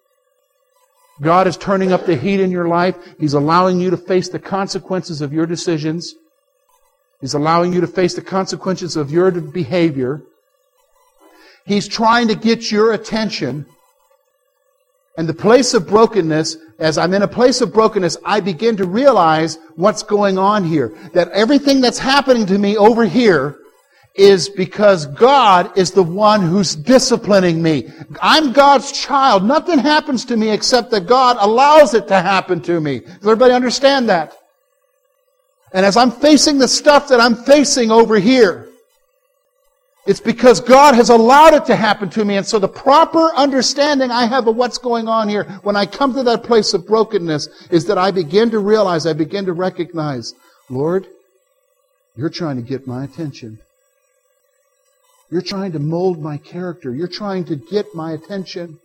God 1.21 1.49
is 1.49 1.57
turning 1.57 1.93
up 1.93 2.07
the 2.07 2.15
heat 2.15 2.39
in 2.39 2.53
your 2.53 2.69
life. 2.69 2.95
He's 3.19 3.35
allowing 3.35 3.81
you 3.81 3.91
to 3.91 3.97
face 3.97 4.29
the 4.29 4.39
consequences 4.39 5.23
of 5.23 5.33
your 5.33 5.45
decisions. 5.45 6.15
He's 7.21 7.35
allowing 7.35 7.73
you 7.73 7.81
to 7.81 7.89
face 7.89 8.15
the 8.15 8.23
consequences 8.23 8.95
of 8.95 9.11
your 9.11 9.33
behavior. 9.33 10.23
He's 11.67 11.89
trying 11.89 12.29
to 12.29 12.37
get 12.37 12.71
your 12.71 12.93
attention. 12.93 13.67
And 15.19 15.29
the 15.29 15.35
place 15.35 15.75
of 15.75 15.89
brokenness, 15.89 16.59
as 16.79 16.97
I'm 16.97 17.13
in 17.13 17.23
a 17.23 17.29
place 17.29 17.61
of 17.61 17.73
brokenness, 17.73 18.19
I 18.25 18.39
begin 18.39 18.77
to 18.77 18.87
realize 18.87 19.59
what's 19.75 20.05
going 20.05 20.39
on 20.39 20.63
here. 20.63 20.95
That 21.13 21.29
everything 21.33 21.81
that's 21.81 21.99
happening 21.99 22.47
to 22.47 22.57
me 22.57 22.77
over 22.77 23.05
here 23.05 23.60
is 24.21 24.51
because 24.51 25.07
God 25.07 25.79
is 25.79 25.93
the 25.93 26.03
one 26.03 26.43
who's 26.43 26.77
disciplining 26.77 27.63
me. 27.63 27.89
I'm 28.21 28.53
God's 28.53 28.93
child. 28.93 29.45
Nothing 29.45 29.79
happens 29.79 30.27
to 30.27 30.37
me 30.37 30.51
except 30.51 30.91
that 30.91 31.07
God 31.07 31.39
allows 31.41 31.95
it 31.95 32.07
to 32.09 32.21
happen 32.21 32.61
to 32.63 32.83
me. 32.83 33.01
Does 33.01 33.17
everybody 33.23 33.55
understand 33.55 34.11
that? 34.11 34.37
And 35.73 35.87
as 35.87 35.97
I'm 35.97 36.11
facing 36.11 36.59
the 36.59 36.69
stuff 36.69 37.09
that 37.09 37.19
I'm 37.19 37.35
facing 37.35 37.91
over 37.91 38.17
here, 38.17 38.69
it's 40.07 40.21
because 40.21 40.61
God 40.61 40.95
has 40.95 41.09
allowed 41.09 41.55
it 41.55 41.65
to 41.67 41.77
happen 41.77 42.11
to 42.11 42.25
me. 42.25 42.37
And 42.37 42.45
so 42.45 42.59
the 42.59 42.69
proper 42.69 43.35
understanding 43.35 44.11
I 44.11 44.27
have 44.27 44.49
of 44.49 44.57
what's 44.57 44.77
going 44.77 45.09
on 45.09 45.31
here 45.31 45.45
when 45.63 45.77
I 45.77 45.87
come 45.87 46.13
to 46.13 46.23
that 46.25 46.43
place 46.43 46.75
of 46.75 46.87
brokenness 46.87 47.69
is 47.71 47.87
that 47.87 47.97
I 47.97 48.11
begin 48.11 48.51
to 48.51 48.59
realize, 48.59 49.07
I 49.07 49.15
begin 49.15 49.47
to 49.47 49.55
recognize, 49.55 50.35
Lord, 50.69 51.07
you're 52.17 52.29
trying 52.29 52.57
to 52.57 52.63
get 52.63 52.87
my 52.87 53.05
attention. 53.05 53.61
You're 55.31 55.43
trying 55.43 55.73
to 55.73 55.79
mold 55.79 56.21
my 56.21 56.39
character. 56.39 56.93
You're 56.93 57.09
trying 57.09 57.45
to 57.47 57.57
get 57.57 57.95
my 57.95 58.13
attention. 58.13 58.79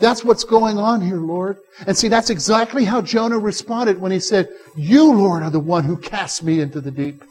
That's 0.00 0.24
what's 0.24 0.44
going 0.44 0.78
on 0.78 1.00
here, 1.00 1.16
Lord. 1.16 1.58
And 1.86 1.96
see, 1.96 2.08
that's 2.08 2.30
exactly 2.30 2.84
how 2.84 3.02
Jonah 3.02 3.38
responded 3.38 4.00
when 4.00 4.12
he 4.12 4.20
said, 4.20 4.48
You, 4.76 5.12
Lord, 5.12 5.42
are 5.42 5.50
the 5.50 5.60
one 5.60 5.84
who 5.84 5.96
cast 5.96 6.42
me 6.42 6.60
into 6.60 6.80
the 6.80 6.90
deep. 6.90 7.24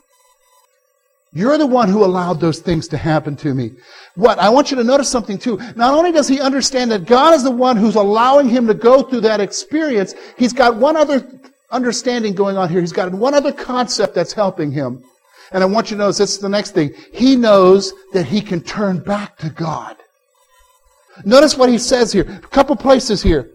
You're 1.34 1.58
the 1.58 1.66
one 1.66 1.88
who 1.88 2.04
allowed 2.04 2.42
those 2.42 2.60
things 2.60 2.90
to 2.90 2.98
happen 2.98 3.38
to 3.38 3.54
me. 3.54 3.72
What? 4.16 4.38
I 4.38 4.50
want 4.50 4.70
you 4.70 4.78
to 4.78 4.84
notice 4.84 5.10
something 5.10 5.38
too. 5.38 5.58
Not 5.76 5.94
only 5.94 6.12
does 6.12 6.28
he 6.28 6.42
understand 6.42 6.92
that 6.92 7.06
God 7.06 7.34
is 7.34 7.44
the 7.44 7.52
one 7.52 7.78
who's 7.78 7.96
allowing 7.96 8.50
him 8.50 8.68
to 8.68 8.74
go 8.74 9.02
through 9.02 9.22
that 9.22 9.40
experience, 9.40 10.14
he's 10.38 10.52
got 10.52 10.76
one 10.76 10.98
other 10.98 11.26
understanding 11.72 12.34
going 12.34 12.58
on 12.58 12.70
here. 12.70 12.82
He's 12.82 12.92
got 12.92 13.12
one 13.14 13.34
other 13.34 13.54
concept 13.54 14.14
that's 14.14 14.34
helping 14.34 14.72
him. 14.72 15.04
And 15.52 15.64
I 15.64 15.66
want 15.66 15.92
you 15.92 15.98
to 15.98 16.04
notice 16.04 16.18
this 16.18 16.34
is 16.34 16.40
the 16.40 16.50
next 16.50 16.72
thing. 16.72 16.94
He 17.14 17.36
knows 17.36 17.94
that 18.14 18.26
he 18.26 18.42
can 18.42 18.62
turn 18.62 19.00
back 19.00 19.38
to 19.40 19.50
God. 19.50 19.98
Notice 21.26 21.58
what 21.58 21.70
he 21.70 21.78
says 21.78 22.12
here. 22.12 22.24
A 22.24 22.48
couple 22.48 22.76
places 22.76 23.22
here. 23.22 23.50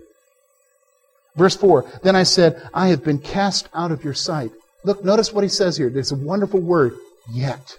Verse 1.36 1.56
4 1.56 1.84
Then 2.02 2.16
I 2.16 2.22
said, 2.22 2.68
I 2.74 2.88
have 2.88 3.02
been 3.02 3.18
cast 3.18 3.68
out 3.74 3.92
of 3.92 4.04
your 4.04 4.14
sight. 4.14 4.50
Look, 4.84 5.04
notice 5.04 5.32
what 5.32 5.42
he 5.42 5.48
says 5.48 5.76
here. 5.76 5.90
There's 5.90 6.12
a 6.12 6.16
wonderful 6.16 6.60
word, 6.60 6.94
yet. 7.32 7.78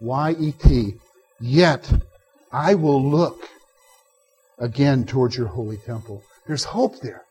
Y 0.00 0.34
E 0.38 0.52
T. 0.52 0.94
Yet 1.40 1.92
I 2.52 2.74
will 2.74 3.02
look 3.02 3.48
again 4.58 5.04
towards 5.04 5.36
your 5.36 5.48
holy 5.48 5.76
temple. 5.78 6.22
There's 6.46 6.64
hope 6.64 7.00
there. 7.00 7.24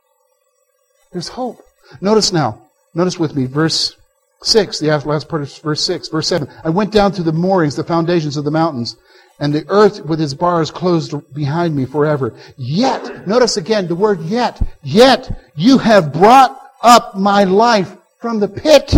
There's 1.11 1.29
hope. 1.29 1.61
Notice 2.01 2.33
now, 2.33 2.61
notice 2.93 3.19
with 3.19 3.35
me, 3.35 3.45
verse 3.45 3.95
6, 4.45 4.79
the 4.79 4.87
last 4.87 5.29
part 5.29 5.41
of 5.41 5.57
verse 5.59 5.83
6, 5.83 6.09
verse 6.09 6.27
7. 6.27 6.47
I 6.63 6.69
went 6.69 6.91
down 6.91 7.11
to 7.13 7.23
the 7.23 7.31
moorings, 7.31 7.75
the 7.75 7.83
foundations 7.83 8.37
of 8.37 8.43
the 8.43 8.51
mountains, 8.51 8.97
and 9.39 9.53
the 9.53 9.65
earth 9.69 10.05
with 10.05 10.21
its 10.21 10.33
bars 10.33 10.71
closed 10.71 11.13
behind 11.33 11.75
me 11.75 11.85
forever. 11.85 12.33
Yet, 12.57 13.27
notice 13.27 13.57
again 13.57 13.87
the 13.87 13.95
word 13.95 14.21
yet, 14.21 14.61
yet 14.83 15.51
you 15.55 15.77
have 15.77 16.13
brought 16.13 16.59
up 16.81 17.15
my 17.15 17.43
life 17.43 17.95
from 18.19 18.39
the 18.39 18.47
pit, 18.47 18.93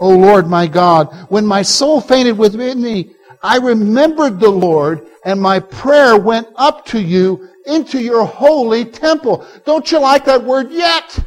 O 0.00 0.10
Lord 0.10 0.46
my 0.46 0.66
God. 0.66 1.12
When 1.28 1.44
my 1.44 1.62
soul 1.62 2.00
fainted 2.00 2.38
within 2.38 2.80
me, 2.80 3.12
I 3.42 3.58
remembered 3.58 4.40
the 4.40 4.50
Lord, 4.50 5.06
and 5.24 5.40
my 5.40 5.60
prayer 5.60 6.18
went 6.18 6.48
up 6.56 6.86
to 6.86 7.00
you 7.00 7.48
into 7.66 8.00
your 8.00 8.24
holy 8.24 8.84
temple. 8.84 9.46
Don't 9.64 9.90
you 9.92 10.00
like 10.00 10.24
that 10.24 10.42
word 10.42 10.70
yet? 10.70 11.18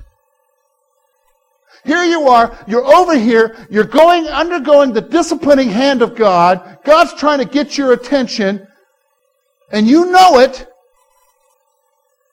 Here 1.83 2.03
you 2.03 2.27
are, 2.27 2.57
you're 2.67 2.85
over 2.85 3.17
here, 3.17 3.55
you're 3.69 3.83
going, 3.83 4.27
undergoing 4.27 4.93
the 4.93 5.01
disciplining 5.01 5.69
hand 5.69 6.01
of 6.01 6.15
God. 6.15 6.79
God's 6.83 7.13
trying 7.13 7.39
to 7.39 7.45
get 7.45 7.77
your 7.77 7.93
attention, 7.93 8.67
and 9.71 9.87
you 9.87 10.11
know 10.11 10.39
it, 10.39 10.67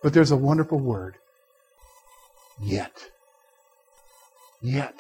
but 0.02 0.12
there's 0.12 0.31
a 0.31 0.37
wonderful 0.37 0.78
word. 0.78 1.17
Yet. 2.61 3.11
Yet. 4.61 4.95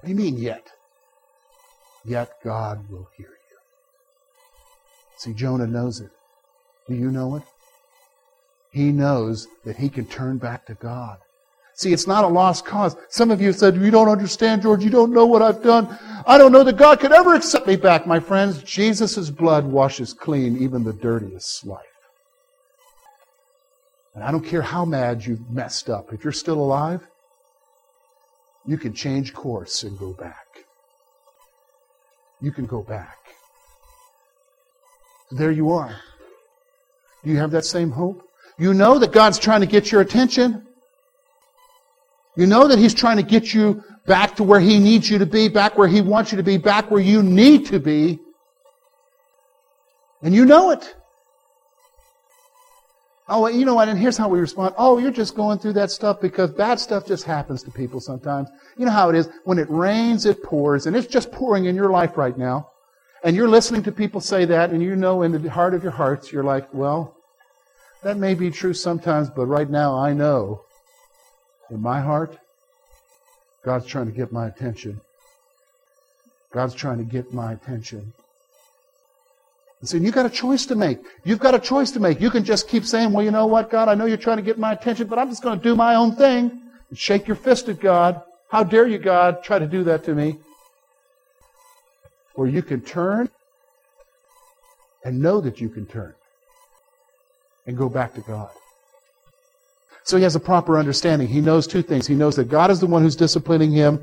What 0.00 0.04
do 0.04 0.08
you 0.10 0.16
mean, 0.16 0.38
yet? 0.38 0.68
Yet 2.04 2.32
God 2.42 2.88
will 2.90 3.08
hear 3.16 3.28
you. 3.28 3.58
See, 5.18 5.34
Jonah 5.34 5.66
knows 5.66 6.00
it. 6.00 6.10
Do 6.88 6.94
you 6.94 7.10
know 7.10 7.36
it? 7.36 7.42
He 8.72 8.90
knows 8.90 9.46
that 9.64 9.76
he 9.76 9.88
can 9.88 10.06
turn 10.06 10.38
back 10.38 10.66
to 10.66 10.74
God. 10.74 11.18
See, 11.82 11.92
it's 11.92 12.06
not 12.06 12.22
a 12.22 12.28
lost 12.28 12.64
cause. 12.64 12.94
Some 13.08 13.32
of 13.32 13.42
you 13.42 13.52
said, 13.52 13.74
You 13.74 13.90
don't 13.90 14.08
understand, 14.08 14.62
George. 14.62 14.84
You 14.84 14.90
don't 14.90 15.12
know 15.12 15.26
what 15.26 15.42
I've 15.42 15.64
done. 15.64 15.98
I 16.24 16.38
don't 16.38 16.52
know 16.52 16.62
that 16.62 16.76
God 16.76 17.00
could 17.00 17.10
ever 17.10 17.34
accept 17.34 17.66
me 17.66 17.74
back. 17.74 18.06
My 18.06 18.20
friends, 18.20 18.62
Jesus' 18.62 19.30
blood 19.30 19.64
washes 19.64 20.14
clean 20.14 20.56
even 20.58 20.84
the 20.84 20.92
dirtiest 20.92 21.66
life. 21.66 21.82
And 24.14 24.22
I 24.22 24.30
don't 24.30 24.44
care 24.44 24.62
how 24.62 24.84
mad 24.84 25.26
you've 25.26 25.50
messed 25.50 25.90
up. 25.90 26.12
If 26.12 26.22
you're 26.22 26.32
still 26.32 26.60
alive, 26.60 27.00
you 28.64 28.78
can 28.78 28.92
change 28.92 29.34
course 29.34 29.82
and 29.82 29.98
go 29.98 30.12
back. 30.12 30.46
You 32.40 32.52
can 32.52 32.66
go 32.66 32.82
back. 32.82 33.18
There 35.32 35.50
you 35.50 35.72
are. 35.72 35.96
Do 37.24 37.30
you 37.30 37.38
have 37.38 37.50
that 37.50 37.64
same 37.64 37.90
hope? 37.90 38.22
You 38.56 38.72
know 38.72 39.00
that 39.00 39.10
God's 39.10 39.40
trying 39.40 39.62
to 39.62 39.66
get 39.66 39.90
your 39.90 40.00
attention. 40.00 40.68
You 42.36 42.46
know 42.46 42.66
that 42.68 42.78
He's 42.78 42.94
trying 42.94 43.18
to 43.18 43.22
get 43.22 43.52
you 43.52 43.82
back 44.06 44.36
to 44.36 44.42
where 44.42 44.60
He 44.60 44.78
needs 44.78 45.10
you 45.10 45.18
to 45.18 45.26
be, 45.26 45.48
back 45.48 45.76
where 45.76 45.88
He 45.88 46.00
wants 46.00 46.32
you 46.32 46.36
to 46.36 46.42
be, 46.42 46.56
back 46.56 46.90
where 46.90 47.02
you 47.02 47.22
need 47.22 47.66
to 47.66 47.78
be. 47.78 48.18
And 50.22 50.34
you 50.34 50.46
know 50.46 50.70
it. 50.70 50.94
Oh, 53.28 53.46
you 53.46 53.64
know 53.64 53.74
what? 53.74 53.88
And 53.88 53.98
here's 53.98 54.16
how 54.16 54.28
we 54.28 54.38
respond. 54.40 54.74
Oh, 54.76 54.98
you're 54.98 55.10
just 55.10 55.34
going 55.34 55.58
through 55.58 55.74
that 55.74 55.90
stuff 55.90 56.20
because 56.20 56.50
bad 56.50 56.78
stuff 56.80 57.06
just 57.06 57.24
happens 57.24 57.62
to 57.62 57.70
people 57.70 58.00
sometimes. 58.00 58.48
You 58.76 58.84
know 58.84 58.92
how 58.92 59.10
it 59.10 59.16
is. 59.16 59.28
When 59.44 59.58
it 59.58 59.70
rains, 59.70 60.26
it 60.26 60.42
pours, 60.42 60.86
and 60.86 60.96
it's 60.96 61.06
just 61.06 61.32
pouring 61.32 61.66
in 61.66 61.74
your 61.74 61.90
life 61.90 62.16
right 62.16 62.36
now. 62.36 62.70
And 63.24 63.36
you're 63.36 63.48
listening 63.48 63.84
to 63.84 63.92
people 63.92 64.20
say 64.20 64.44
that, 64.46 64.70
and 64.70 64.82
you 64.82 64.96
know 64.96 65.22
in 65.22 65.32
the 65.32 65.48
heart 65.48 65.74
of 65.74 65.82
your 65.82 65.92
hearts, 65.92 66.32
you're 66.32 66.44
like, 66.44 66.72
well, 66.74 67.16
that 68.02 68.16
may 68.16 68.34
be 68.34 68.50
true 68.50 68.74
sometimes, 68.74 69.30
but 69.30 69.46
right 69.46 69.70
now 69.70 69.96
I 69.96 70.12
know 70.12 70.62
in 71.72 71.80
my 71.80 72.00
heart, 72.00 72.38
God's 73.64 73.86
trying 73.86 74.06
to 74.06 74.12
get 74.12 74.30
my 74.30 74.46
attention. 74.46 75.00
God's 76.52 76.74
trying 76.74 76.98
to 76.98 77.04
get 77.04 77.32
my 77.32 77.52
attention. 77.52 78.12
And 79.80 79.88
so 79.88 79.96
you've 79.96 80.14
got 80.14 80.26
a 80.26 80.30
choice 80.30 80.66
to 80.66 80.74
make. 80.74 80.98
You've 81.24 81.38
got 81.38 81.54
a 81.54 81.58
choice 81.58 81.90
to 81.92 82.00
make. 82.00 82.20
You 82.20 82.30
can 82.30 82.44
just 82.44 82.68
keep 82.68 82.84
saying, 82.84 83.12
well, 83.12 83.24
you 83.24 83.30
know 83.30 83.46
what, 83.46 83.70
God, 83.70 83.88
I 83.88 83.94
know 83.94 84.04
you're 84.04 84.16
trying 84.16 84.36
to 84.36 84.42
get 84.42 84.58
my 84.58 84.72
attention, 84.72 85.06
but 85.06 85.18
I'm 85.18 85.28
just 85.30 85.42
going 85.42 85.58
to 85.58 85.62
do 85.62 85.74
my 85.74 85.94
own 85.94 86.14
thing 86.14 86.60
and 86.90 86.98
shake 86.98 87.26
your 87.26 87.36
fist 87.36 87.68
at 87.68 87.80
God. 87.80 88.22
How 88.48 88.62
dare 88.62 88.86
you, 88.86 88.98
God, 88.98 89.42
try 89.42 89.58
to 89.58 89.66
do 89.66 89.82
that 89.84 90.04
to 90.04 90.14
me? 90.14 90.38
Or 92.34 92.46
you 92.46 92.62
can 92.62 92.82
turn 92.82 93.30
and 95.04 95.20
know 95.20 95.40
that 95.40 95.60
you 95.60 95.70
can 95.70 95.86
turn 95.86 96.14
and 97.66 97.76
go 97.76 97.88
back 97.88 98.14
to 98.14 98.20
God. 98.20 98.50
So 100.04 100.16
he 100.16 100.22
has 100.24 100.36
a 100.36 100.40
proper 100.40 100.78
understanding. 100.78 101.28
He 101.28 101.40
knows 101.40 101.66
two 101.66 101.82
things. 101.82 102.06
He 102.06 102.14
knows 102.14 102.36
that 102.36 102.48
God 102.48 102.70
is 102.70 102.80
the 102.80 102.86
one 102.86 103.02
who's 103.02 103.16
disciplining 103.16 103.70
him, 103.70 104.00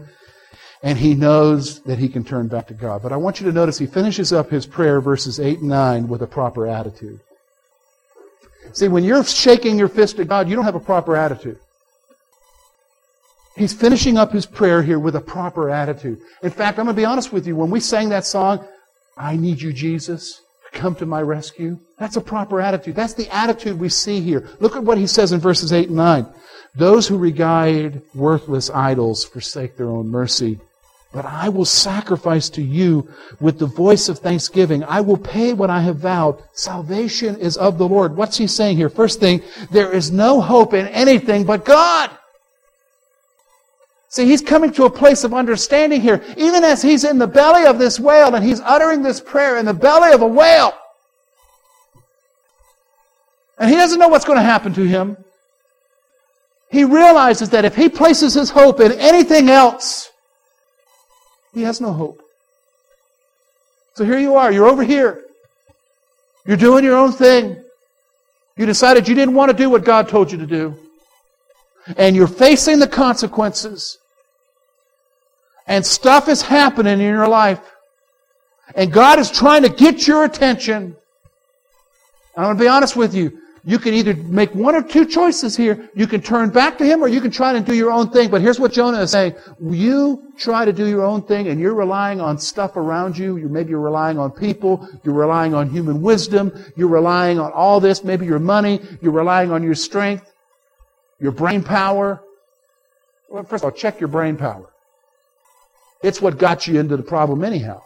and 0.81 0.97
he 0.97 1.13
knows 1.13 1.81
that 1.81 1.99
he 1.99 2.07
can 2.07 2.23
turn 2.23 2.47
back 2.47 2.67
to 2.67 2.73
God. 2.73 3.03
But 3.03 3.11
I 3.11 3.17
want 3.17 3.39
you 3.39 3.45
to 3.47 3.51
notice 3.51 3.77
he 3.77 3.85
finishes 3.85 4.31
up 4.31 4.49
his 4.49 4.65
prayer, 4.65 5.01
verses 5.01 5.39
8 5.39 5.59
and 5.59 5.69
9, 5.69 6.07
with 6.07 6.21
a 6.21 6.27
proper 6.27 6.67
attitude. 6.67 7.19
See, 8.73 8.87
when 8.87 9.03
you're 9.03 9.23
shaking 9.23 9.77
your 9.77 9.89
fist 9.89 10.19
at 10.19 10.27
God, 10.27 10.47
you 10.47 10.55
don't 10.55 10.65
have 10.65 10.75
a 10.75 10.79
proper 10.79 11.15
attitude. 11.15 11.59
He's 13.57 13.73
finishing 13.73 14.17
up 14.17 14.31
his 14.31 14.45
prayer 14.45 14.81
here 14.81 14.99
with 14.99 15.15
a 15.15 15.21
proper 15.21 15.69
attitude. 15.69 16.21
In 16.43 16.51
fact, 16.51 16.79
I'm 16.79 16.85
going 16.85 16.95
to 16.95 17.01
be 17.01 17.05
honest 17.05 17.33
with 17.33 17.45
you. 17.45 17.55
When 17.57 17.69
we 17.69 17.81
sang 17.81 18.09
that 18.09 18.25
song, 18.25 18.65
I 19.17 19.35
need 19.35 19.59
you, 19.59 19.73
Jesus, 19.73 20.41
come 20.79 20.95
to 20.95 21.05
my 21.05 21.21
rescue, 21.21 21.77
that's 21.97 22.15
a 22.15 22.21
proper 22.21 22.61
attitude. 22.61 22.95
That's 22.95 23.13
the 23.13 23.29
attitude 23.29 23.77
we 23.77 23.89
see 23.89 24.21
here. 24.21 24.47
Look 24.59 24.75
at 24.75 24.83
what 24.83 24.97
he 24.97 25.07
says 25.07 25.33
in 25.33 25.39
verses 25.39 25.73
8 25.73 25.89
and 25.89 25.97
9. 25.97 26.25
Those 26.75 27.07
who 27.07 27.17
regard 27.17 28.01
worthless 28.15 28.69
idols 28.69 29.25
forsake 29.25 29.75
their 29.75 29.89
own 29.89 30.07
mercy. 30.09 30.59
But 31.11 31.25
I 31.25 31.49
will 31.49 31.65
sacrifice 31.65 32.49
to 32.51 32.61
you 32.61 33.09
with 33.39 33.57
the 33.57 33.65
voice 33.65 34.09
of 34.09 34.19
thanksgiving. 34.19 34.83
I 34.83 35.01
will 35.01 35.17
pay 35.17 35.53
what 35.53 35.71
I 35.71 35.81
have 35.81 35.97
vowed. 35.97 36.41
Salvation 36.53 37.35
is 37.37 37.57
of 37.57 37.77
the 37.77 37.87
Lord. 37.87 38.15
What's 38.15 38.37
he 38.37 38.45
saying 38.45 38.77
here? 38.77 38.89
First 38.89 39.19
thing, 39.19 39.41
there 39.71 39.91
is 39.91 40.11
no 40.11 40.39
hope 40.39 40.73
in 40.73 40.87
anything 40.87 41.45
but 41.45 41.65
God. 41.65 42.11
See, 44.09 44.25
he's 44.25 44.41
coming 44.41 44.73
to 44.73 44.85
a 44.85 44.89
place 44.89 45.23
of 45.23 45.35
understanding 45.35 46.01
here. 46.01 46.23
Even 46.35 46.63
as 46.63 46.81
he's 46.81 47.03
in 47.03 47.19
the 47.19 47.27
belly 47.27 47.65
of 47.65 47.77
this 47.77 47.99
whale 47.99 48.33
and 48.33 48.43
he's 48.43 48.59
uttering 48.61 49.03
this 49.03 49.21
prayer 49.21 49.57
in 49.57 49.65
the 49.65 49.73
belly 49.73 50.11
of 50.11 50.23
a 50.23 50.27
whale. 50.27 50.73
And 53.59 53.69
he 53.69 53.75
doesn't 53.75 53.99
know 53.99 54.07
what's 54.07 54.25
going 54.25 54.39
to 54.39 54.43
happen 54.43 54.73
to 54.73 54.83
him. 54.83 55.15
He 56.71 56.83
realizes 56.83 57.51
that 57.51 57.65
if 57.65 57.75
he 57.75 57.87
places 57.87 58.33
his 58.33 58.49
hope 58.49 58.79
in 58.79 58.93
anything 58.93 59.49
else, 59.49 60.11
he 61.53 61.61
has 61.63 61.79
no 61.79 61.93
hope. 61.93 62.23
So 63.93 64.05
here 64.05 64.19
you 64.19 64.35
are. 64.35 64.51
You're 64.51 64.67
over 64.67 64.83
here. 64.83 65.25
You're 66.45 66.57
doing 66.57 66.83
your 66.83 66.95
own 66.95 67.11
thing. 67.11 67.63
You 68.57 68.65
decided 68.65 69.07
you 69.07 69.13
didn't 69.13 69.35
want 69.35 69.51
to 69.51 69.57
do 69.57 69.69
what 69.69 69.83
God 69.83 70.09
told 70.09 70.31
you 70.31 70.37
to 70.39 70.47
do. 70.47 70.75
And 71.97 72.15
you're 72.15 72.27
facing 72.27 72.79
the 72.79 72.87
consequences. 72.87 73.97
And 75.67 75.85
stuff 75.85 76.27
is 76.27 76.41
happening 76.41 76.93
in 76.93 77.13
your 77.13 77.27
life. 77.27 77.59
And 78.75 78.91
God 78.91 79.19
is 79.19 79.31
trying 79.31 79.63
to 79.63 79.69
get 79.69 80.07
your 80.07 80.23
attention. 80.23 80.95
I'm 82.35 82.43
going 82.43 82.57
to 82.57 82.63
be 82.63 82.67
honest 82.67 82.95
with 82.95 83.13
you. 83.13 83.39
You 83.65 83.77
can 83.77 83.93
either 83.93 84.15
make 84.15 84.55
one 84.55 84.73
or 84.73 84.81
two 84.81 85.05
choices 85.05 85.55
here. 85.55 85.89
You 85.93 86.07
can 86.07 86.21
turn 86.21 86.49
back 86.49 86.77
to 86.77 86.85
him 86.85 87.03
or 87.03 87.07
you 87.07 87.19
can 87.21 87.31
try 87.31 87.53
to 87.53 87.59
do 87.59 87.75
your 87.75 87.91
own 87.91 88.09
thing. 88.09 88.29
But 88.29 88.41
here's 88.41 88.59
what 88.59 88.71
Jonah 88.71 89.01
is 89.01 89.11
saying. 89.11 89.35
You 89.61 90.33
try 90.37 90.65
to 90.65 90.71
do 90.71 90.87
your 90.87 91.03
own 91.05 91.23
thing 91.23 91.49
and 91.49 91.59
you're 91.59 91.75
relying 91.75 92.21
on 92.21 92.37
stuff 92.37 92.77
around 92.77 93.17
you. 93.17 93.37
you 93.37 93.49
maybe 93.49 93.71
you're 93.71 93.79
relying 93.79 94.17
on 94.17 94.31
people. 94.31 94.87
You're 95.03 95.13
relying 95.13 95.53
on 95.53 95.69
human 95.69 96.01
wisdom. 96.01 96.51
You're 96.77 96.87
relying 96.87 97.39
on 97.39 97.51
all 97.51 97.79
this. 97.79 98.03
Maybe 98.03 98.25
your 98.25 98.39
money. 98.39 98.81
You're 99.01 99.11
relying 99.11 99.51
on 99.51 99.61
your 99.61 99.75
strength, 99.75 100.31
your 101.19 101.31
brain 101.31 101.63
power. 101.63 102.21
Well, 103.29 103.43
first 103.43 103.63
of 103.63 103.71
all, 103.71 103.77
check 103.77 103.99
your 103.99 104.07
brain 104.09 104.37
power. 104.37 104.69
It's 106.01 106.21
what 106.21 106.37
got 106.37 106.67
you 106.67 106.79
into 106.79 106.97
the 106.97 107.03
problem 107.03 107.43
anyhow. 107.43 107.81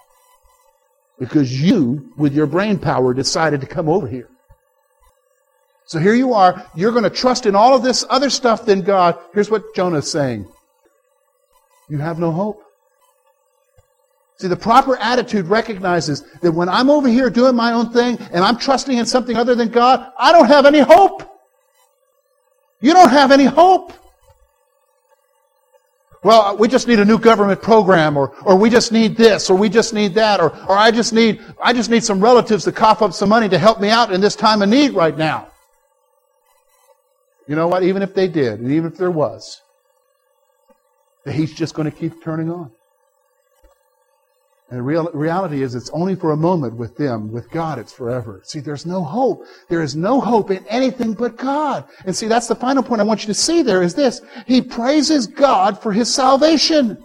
Because 1.20 1.62
you, 1.62 2.12
with 2.18 2.34
your 2.34 2.48
brain 2.48 2.78
power, 2.80 3.14
decided 3.14 3.62
to 3.62 3.68
come 3.68 3.90
over 3.90 4.08
here. 4.08 4.30
So 5.86 6.00
here 6.00 6.14
you 6.14 6.34
are. 6.34 6.66
You're 6.76 6.92
going 6.92 7.04
to 7.04 7.10
trust 7.10 7.46
in 7.46 7.56
all 7.56 7.76
of 7.76 7.84
this 7.84 8.06
other 8.10 8.30
stuff 8.30 8.66
than 8.66 8.82
God. 8.82 9.18
Here's 9.34 9.50
what 9.50 9.76
Jonah's 9.76 10.10
saying. 10.10 10.48
You 11.90 11.98
have 12.00 12.20
no 12.20 12.32
hope. 12.32 12.64
See, 14.38 14.48
the 14.48 14.56
proper 14.56 14.98
attitude 14.98 15.46
recognizes 15.46 16.24
that 16.42 16.52
when 16.52 16.68
I'm 16.68 16.90
over 16.90 17.08
here 17.08 17.30
doing 17.30 17.56
my 17.56 17.74
own 17.74 17.92
thing 17.92 18.18
and 18.32 18.44
I'm 18.44 18.58
trusting 18.58 18.98
in 18.98 19.06
something 19.06 19.38
other 19.38 19.56
than 19.56 19.70
God, 19.70 20.12
I 20.18 20.32
don't 20.32 20.48
have 20.48 20.66
any 20.66 20.80
hope. 20.80 21.30
You 22.84 22.94
don't 22.94 23.12
have 23.12 23.32
any 23.32 23.46
hope. 23.46 23.94
Well, 26.22 26.42
uh, 26.42 26.54
we 26.56 26.68
just 26.68 26.86
need 26.86 27.00
a 27.00 27.06
new 27.06 27.18
government 27.18 27.62
program, 27.62 28.18
or, 28.18 28.36
or 28.44 28.58
we 28.58 28.70
just 28.70 28.92
need 28.92 29.16
this, 29.16 29.50
or 29.50 29.58
we 29.58 29.70
just 29.70 29.94
need 29.94 30.16
that, 30.16 30.42
or, 30.42 30.50
or 30.68 30.78
I 30.78 30.92
just 30.92 31.14
need, 31.14 31.42
I 31.64 31.72
just 31.72 31.90
need 31.90 32.04
some 32.04 32.20
relatives 32.20 32.66
to 32.66 32.74
cough 32.74 33.02
up 33.02 33.14
some 33.14 33.30
money 33.30 33.48
to 33.48 33.58
help 33.58 33.80
me 33.80 33.90
out 33.90 34.12
in 34.12 34.20
this 34.20 34.36
time 34.36 34.62
of 34.62 34.68
need 34.68 34.92
right 34.92 35.18
now. 35.18 35.48
You 37.48 37.56
know 37.56 37.70
what? 37.70 37.84
Even 37.84 38.02
if 38.02 38.14
they 38.14 38.28
did, 38.28 38.60
and 38.60 38.70
even 38.74 38.92
if 38.92 38.98
there 38.98 39.12
was, 39.12 39.62
the 41.24 41.32
heat's 41.32 41.54
just 41.54 41.76
going 41.76 41.90
to 41.90 41.98
keep 41.98 42.22
turning 42.22 42.52
on. 42.52 42.70
And 44.74 44.80
the 44.80 44.84
real, 44.84 45.08
reality 45.14 45.62
is 45.62 45.76
it's 45.76 45.92
only 45.92 46.16
for 46.16 46.32
a 46.32 46.36
moment 46.36 46.74
with 46.74 46.98
them. 46.98 47.32
With 47.32 47.48
God, 47.52 47.78
it's 47.78 47.94
forever. 47.94 48.42
See, 48.44 48.60
there's 48.60 48.88
no 48.88 49.04
hope. 49.04 49.46
There 49.70 49.84
is 49.84 49.96
no 49.96 50.20
hope 50.20 50.50
in 50.50 50.66
anything 50.66 51.14
but 51.14 51.38
God. 51.38 51.86
And 52.06 52.16
see, 52.16 52.26
that's 52.26 52.48
the 52.48 52.56
final 52.56 52.82
point 52.82 53.00
I 53.00 53.04
want 53.04 53.22
you 53.22 53.28
to 53.28 53.36
see 53.36 53.62
there 53.62 53.84
is 53.84 53.94
this. 53.94 54.20
He 54.48 54.64
praises 54.64 55.28
God 55.28 55.80
for 55.80 55.92
his 55.92 56.12
salvation. 56.12 56.98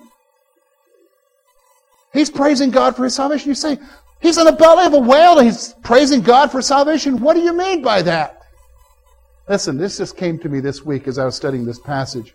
He's 2.14 2.30
praising 2.30 2.70
God 2.70 2.96
for 2.96 3.04
his 3.04 3.14
salvation. 3.14 3.50
You 3.50 3.54
say, 3.54 3.76
he's 4.22 4.38
in 4.38 4.46
the 4.46 4.52
belly 4.52 4.86
of 4.86 4.94
a 4.94 4.98
whale 4.98 5.38
and 5.38 5.46
he's 5.46 5.74
praising 5.82 6.22
God 6.22 6.50
for 6.50 6.62
salvation. 6.62 7.20
What 7.20 7.34
do 7.34 7.40
you 7.40 7.52
mean 7.52 7.82
by 7.82 8.00
that? 8.00 8.44
Listen, 9.46 9.76
this 9.76 9.98
just 9.98 10.16
came 10.16 10.38
to 10.38 10.48
me 10.48 10.60
this 10.60 10.86
week 10.86 11.06
as 11.06 11.18
I 11.18 11.26
was 11.26 11.36
studying 11.36 11.66
this 11.66 11.80
passage. 11.80 12.34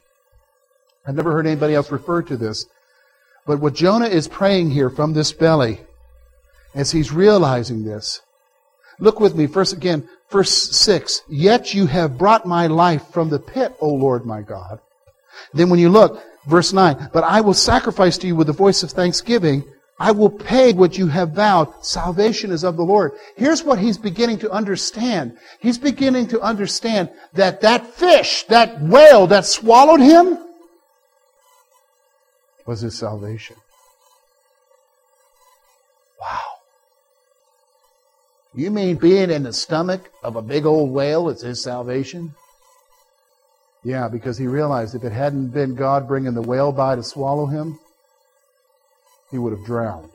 I've 1.07 1.15
never 1.15 1.31
heard 1.31 1.47
anybody 1.47 1.73
else 1.73 1.91
refer 1.91 2.21
to 2.21 2.37
this. 2.37 2.67
But 3.45 3.59
what 3.59 3.73
Jonah 3.73 4.07
is 4.07 4.27
praying 4.27 4.71
here 4.71 4.89
from 4.89 5.13
this 5.13 5.33
belly, 5.33 5.81
as 6.73 6.91
he's 6.91 7.11
realizing 7.11 7.83
this, 7.83 8.21
look 8.99 9.19
with 9.19 9.35
me 9.35 9.47
first 9.47 9.73
again, 9.73 10.07
verse 10.29 10.51
6. 10.51 11.23
Yet 11.29 11.73
you 11.73 11.85
have 11.87 12.17
brought 12.17 12.45
my 12.45 12.67
life 12.67 13.07
from 13.11 13.29
the 13.29 13.39
pit, 13.39 13.75
O 13.79 13.89
Lord 13.89 14.25
my 14.25 14.41
God. 14.41 14.79
Then 15.53 15.69
when 15.69 15.79
you 15.79 15.89
look, 15.89 16.23
verse 16.47 16.73
9, 16.73 17.09
but 17.13 17.23
I 17.23 17.41
will 17.41 17.53
sacrifice 17.53 18.17
to 18.19 18.27
you 18.27 18.35
with 18.35 18.47
the 18.47 18.53
voice 18.53 18.81
of 18.83 18.91
thanksgiving. 18.91 19.63
I 19.99 20.11
will 20.11 20.29
pay 20.29 20.73
what 20.73 20.97
you 20.97 21.07
have 21.07 21.31
vowed. 21.31 21.85
Salvation 21.85 22.51
is 22.51 22.63
of 22.63 22.77
the 22.77 22.83
Lord. 22.83 23.11
Here's 23.35 23.63
what 23.63 23.79
he's 23.79 23.97
beginning 23.97 24.39
to 24.39 24.51
understand. 24.51 25.37
He's 25.59 25.77
beginning 25.77 26.27
to 26.29 26.41
understand 26.41 27.09
that 27.33 27.61
that 27.61 27.87
fish, 27.87 28.43
that 28.43 28.81
whale 28.81 29.27
that 29.27 29.45
swallowed 29.45 30.01
him, 30.01 30.39
was 32.65 32.81
his 32.81 32.97
salvation. 32.97 33.57
Wow. 36.19 36.39
You 38.53 38.71
mean 38.71 38.95
being 38.97 39.29
in 39.29 39.43
the 39.43 39.53
stomach 39.53 40.09
of 40.23 40.35
a 40.35 40.41
big 40.41 40.65
old 40.65 40.91
whale 40.91 41.29
is 41.29 41.41
his 41.41 41.61
salvation? 41.61 42.35
Yeah, 43.83 44.07
because 44.07 44.37
he 44.37 44.47
realized 44.47 44.95
if 44.95 45.03
it 45.03 45.11
hadn't 45.11 45.49
been 45.49 45.75
God 45.75 46.07
bringing 46.07 46.33
the 46.33 46.41
whale 46.41 46.71
by 46.71 46.95
to 46.95 47.03
swallow 47.03 47.47
him, 47.47 47.79
he 49.29 49.37
would 49.37 49.51
have 49.51 49.65
drowned. 49.65 50.11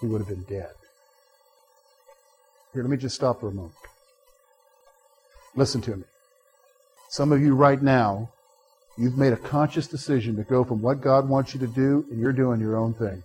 He 0.00 0.06
would 0.06 0.20
have 0.20 0.28
been 0.28 0.42
dead. 0.42 0.72
Here, 2.74 2.82
let 2.82 2.90
me 2.90 2.98
just 2.98 3.14
stop 3.14 3.40
for 3.40 3.48
a 3.48 3.52
moment. 3.52 3.72
Listen 5.54 5.80
to 5.82 5.96
me. 5.96 6.04
Some 7.08 7.32
of 7.32 7.40
you 7.40 7.54
right 7.54 7.80
now 7.80 8.30
You've 8.98 9.18
made 9.18 9.32
a 9.32 9.36
conscious 9.36 9.86
decision 9.86 10.36
to 10.36 10.42
go 10.42 10.64
from 10.64 10.80
what 10.80 11.00
God 11.00 11.28
wants 11.28 11.52
you 11.52 11.60
to 11.60 11.66
do, 11.66 12.06
and 12.10 12.18
you're 12.18 12.32
doing 12.32 12.60
your 12.60 12.76
own 12.76 12.94
thing. 12.94 13.22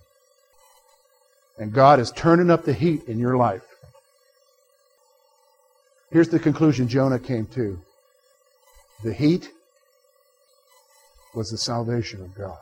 And 1.58 1.72
God 1.72 2.00
is 2.00 2.10
turning 2.10 2.50
up 2.50 2.64
the 2.64 2.74
heat 2.74 3.04
in 3.06 3.18
your 3.18 3.36
life. 3.36 3.62
Here's 6.10 6.28
the 6.28 6.38
conclusion 6.38 6.88
Jonah 6.88 7.18
came 7.18 7.46
to 7.46 7.80
the 9.02 9.14
heat 9.14 9.50
was 11.34 11.50
the 11.50 11.58
salvation 11.58 12.20
of 12.20 12.34
God. 12.34 12.58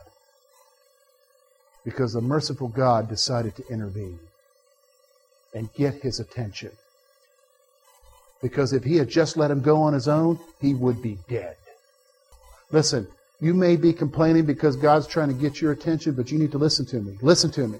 Because 1.84 2.12
the 2.12 2.20
merciful 2.20 2.68
God 2.68 3.08
decided 3.08 3.56
to 3.56 3.66
intervene 3.68 4.20
and 5.54 5.72
get 5.74 5.94
his 5.94 6.20
attention. 6.20 6.70
Because 8.42 8.72
if 8.72 8.84
he 8.84 8.96
had 8.96 9.08
just 9.08 9.36
let 9.36 9.50
him 9.50 9.60
go 9.60 9.82
on 9.82 9.92
his 9.92 10.08
own, 10.08 10.38
he 10.60 10.74
would 10.74 11.02
be 11.02 11.18
dead. 11.28 11.56
Listen, 12.72 13.08
you 13.40 13.54
may 13.54 13.76
be 13.76 13.92
complaining 13.92 14.44
because 14.44 14.76
God's 14.76 15.06
trying 15.06 15.28
to 15.28 15.34
get 15.34 15.60
your 15.60 15.72
attention, 15.72 16.14
but 16.14 16.30
you 16.30 16.38
need 16.38 16.52
to 16.52 16.58
listen 16.58 16.86
to 16.86 17.00
me. 17.00 17.16
Listen 17.22 17.50
to 17.52 17.66
me. 17.66 17.78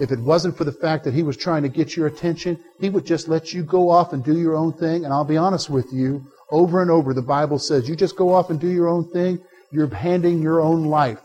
If 0.00 0.10
it 0.10 0.18
wasn't 0.18 0.56
for 0.56 0.64
the 0.64 0.72
fact 0.72 1.04
that 1.04 1.14
He 1.14 1.22
was 1.22 1.36
trying 1.36 1.62
to 1.62 1.68
get 1.68 1.96
your 1.96 2.06
attention, 2.06 2.58
He 2.80 2.90
would 2.90 3.06
just 3.06 3.28
let 3.28 3.52
you 3.52 3.62
go 3.62 3.90
off 3.90 4.12
and 4.12 4.24
do 4.24 4.36
your 4.36 4.54
own 4.54 4.72
thing. 4.72 5.04
And 5.04 5.14
I'll 5.14 5.24
be 5.24 5.36
honest 5.36 5.70
with 5.70 5.92
you, 5.92 6.26
over 6.50 6.82
and 6.82 6.90
over, 6.90 7.14
the 7.14 7.22
Bible 7.22 7.58
says 7.58 7.88
you 7.88 7.96
just 7.96 8.16
go 8.16 8.34
off 8.34 8.50
and 8.50 8.60
do 8.60 8.68
your 8.68 8.88
own 8.88 9.10
thing, 9.10 9.40
you're 9.70 9.92
handing 9.92 10.42
your 10.42 10.60
own 10.60 10.84
life. 10.84 11.20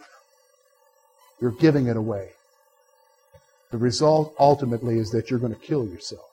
You're 1.42 1.52
giving 1.52 1.88
it 1.88 1.98
away. 1.98 2.30
The 3.72 3.78
result 3.78 4.34
ultimately 4.40 4.98
is 4.98 5.12
that 5.12 5.30
you're 5.30 5.40
going 5.40 5.54
to 5.54 5.60
kill 5.60 5.86
yourself. 5.86 6.29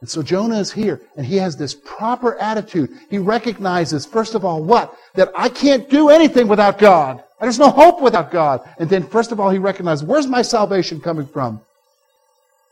And 0.00 0.08
so 0.08 0.22
Jonah 0.22 0.58
is 0.58 0.72
here, 0.72 1.00
and 1.16 1.26
he 1.26 1.36
has 1.36 1.56
this 1.56 1.74
proper 1.74 2.36
attitude. 2.36 2.90
He 3.10 3.18
recognizes, 3.18 4.06
first 4.06 4.34
of 4.34 4.44
all, 4.44 4.62
what? 4.62 4.94
That 5.14 5.32
I 5.36 5.48
can't 5.48 5.90
do 5.90 6.08
anything 6.08 6.46
without 6.46 6.78
God. 6.78 7.24
There's 7.40 7.58
no 7.58 7.70
hope 7.70 8.00
without 8.00 8.30
God. 8.30 8.68
And 8.78 8.88
then, 8.88 9.06
first 9.06 9.32
of 9.32 9.40
all, 9.40 9.50
he 9.50 9.58
recognizes, 9.58 10.04
where's 10.04 10.26
my 10.26 10.42
salvation 10.42 11.00
coming 11.00 11.26
from? 11.26 11.60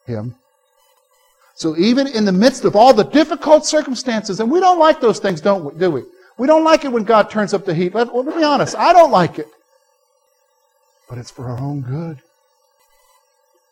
Him. 0.07 0.37
So 1.57 1.77
even 1.77 2.07
in 2.07 2.25
the 2.25 2.33
midst 2.33 2.65
of 2.65 2.77
all 2.77 2.93
the 2.93 3.05
difficult 3.05 3.67
circumstances, 3.67 4.41
and 4.41 4.51
we 4.51 4.61
don't 4.61 4.79
like 4.79 5.01
those 5.01 5.19
things, 5.19 5.41
don't 5.41 5.65
we? 5.65 5.79
Do 5.81 5.91
we? 5.91 6.03
We 6.39 6.47
don't 6.47 6.65
like 6.65 6.85
it 6.85 6.93
when 6.93 7.05
God 7.05 7.31
turns 7.31 7.55
up 7.55 7.65
the 7.65 7.75
heat. 7.75 7.95
Let, 7.95 8.15
let 8.15 8.27
me 8.27 8.37
be 8.37 8.45
honest. 8.45 8.77
I 8.77 8.93
don't 8.93 9.11
like 9.11 9.39
it. 9.39 9.49
But 11.09 11.19
it's 11.19 11.31
for 11.31 11.49
our 11.49 11.59
own 11.59 11.81
good. 11.81 12.21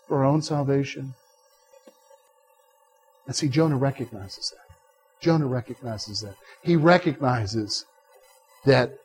For 0.09 0.19
our 0.19 0.25
own 0.25 0.43
salvation. 0.43 1.15
And 3.27 3.35
see, 3.35 3.49
Jonah 3.49 3.77
recognizes 3.77 4.51
that. 4.51 4.75
Jonah 5.21 5.47
recognizes 5.47 6.21
that. 6.21 6.35
He 6.63 6.77
recognizes 6.77 7.87
that 8.65 8.99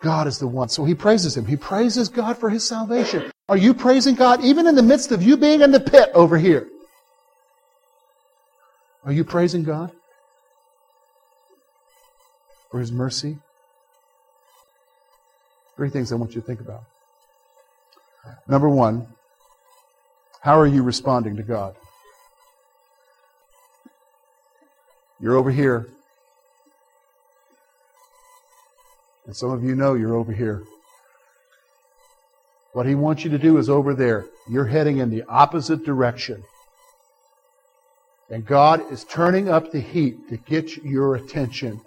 God 0.00 0.26
is 0.26 0.38
the 0.38 0.46
one. 0.46 0.68
So 0.68 0.84
he 0.84 0.94
praises 0.94 1.36
him. 1.36 1.44
He 1.44 1.56
praises 1.56 2.08
God 2.08 2.38
for 2.38 2.48
his 2.48 2.66
salvation. 2.66 3.30
Are 3.48 3.56
you 3.56 3.74
praising 3.74 4.14
God 4.14 4.42
even 4.42 4.66
in 4.66 4.74
the 4.74 4.82
midst 4.82 5.12
of 5.12 5.22
you 5.22 5.36
being 5.36 5.60
in 5.60 5.70
the 5.70 5.80
pit 5.80 6.10
over 6.14 6.38
here? 6.38 6.68
Are 9.04 9.12
you 9.12 9.24
praising 9.24 9.64
God 9.64 9.92
for 12.70 12.80
his 12.80 12.92
mercy? 12.92 13.38
Three 15.76 15.90
things 15.90 16.12
I 16.12 16.16
want 16.16 16.34
you 16.34 16.40
to 16.40 16.46
think 16.46 16.60
about. 16.60 16.84
Number 18.46 18.68
one, 18.68 19.06
how 20.42 20.58
are 20.58 20.66
you 20.66 20.82
responding 20.82 21.36
to 21.36 21.42
God? 21.42 21.74
You're 25.20 25.36
over 25.36 25.50
here. 25.50 25.88
And 29.26 29.36
some 29.36 29.50
of 29.50 29.62
you 29.62 29.74
know 29.74 29.94
you're 29.94 30.16
over 30.16 30.32
here. 30.32 30.62
What 32.72 32.86
he 32.86 32.94
wants 32.94 33.24
you 33.24 33.30
to 33.30 33.38
do 33.38 33.58
is 33.58 33.68
over 33.68 33.94
there. 33.94 34.26
You're 34.48 34.66
heading 34.66 34.98
in 34.98 35.10
the 35.10 35.24
opposite 35.24 35.84
direction. 35.84 36.42
And 38.30 38.46
God 38.46 38.90
is 38.92 39.04
turning 39.04 39.48
up 39.48 39.72
the 39.72 39.80
heat 39.80 40.28
to 40.28 40.36
get 40.36 40.76
your 40.78 41.16
attention. 41.16 41.80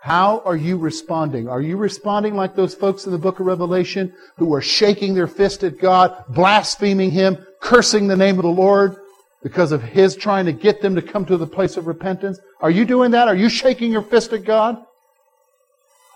How 0.00 0.40
are 0.44 0.56
you 0.56 0.76
responding? 0.76 1.48
Are 1.48 1.62
you 1.62 1.76
responding 1.76 2.34
like 2.34 2.56
those 2.56 2.74
folks 2.74 3.06
in 3.06 3.12
the 3.12 3.18
book 3.18 3.38
of 3.38 3.46
Revelation 3.46 4.12
who 4.36 4.52
are 4.54 4.60
shaking 4.60 5.14
their 5.14 5.28
fist 5.28 5.62
at 5.62 5.78
God, 5.78 6.24
blaspheming 6.28 7.12
Him, 7.12 7.38
cursing 7.60 8.08
the 8.08 8.16
name 8.16 8.36
of 8.36 8.42
the 8.42 8.48
Lord? 8.48 8.96
Because 9.42 9.72
of 9.72 9.82
his 9.82 10.16
trying 10.16 10.46
to 10.46 10.52
get 10.52 10.80
them 10.80 10.94
to 10.94 11.02
come 11.02 11.24
to 11.26 11.36
the 11.36 11.46
place 11.46 11.76
of 11.76 11.86
repentance? 11.86 12.38
Are 12.60 12.70
you 12.70 12.84
doing 12.84 13.10
that? 13.12 13.28
Are 13.28 13.34
you 13.34 13.48
shaking 13.48 13.90
your 13.90 14.02
fist 14.02 14.32
at 14.32 14.44
God? 14.44 14.78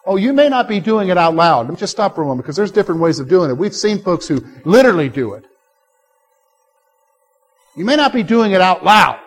Oh, 0.05 0.17
you 0.17 0.33
may 0.33 0.49
not 0.49 0.69
be 0.69 0.79
doing 0.79 1.09
it 1.09 1.19
out 1.19 1.35
loud. 1.35 1.67
Let 1.67 1.71
me 1.71 1.77
just 1.77 1.93
stop 1.93 2.15
for 2.15 2.23
a 2.23 2.25
moment 2.25 2.45
because 2.45 2.55
there's 2.55 2.71
different 2.71 3.01
ways 3.01 3.19
of 3.19 3.29
doing 3.29 3.51
it. 3.51 3.55
We've 3.55 3.75
seen 3.75 3.99
folks 3.99 4.29
who 4.29 4.45
literally 4.65 5.09
do 5.09 5.35
it. 5.35 5.45
You 7.77 7.85
may 7.85 7.97
not 7.97 8.13
be 8.13 8.23
doing 8.23 8.53
it 8.53 8.61
out 8.61 8.85
loud. 8.85 9.21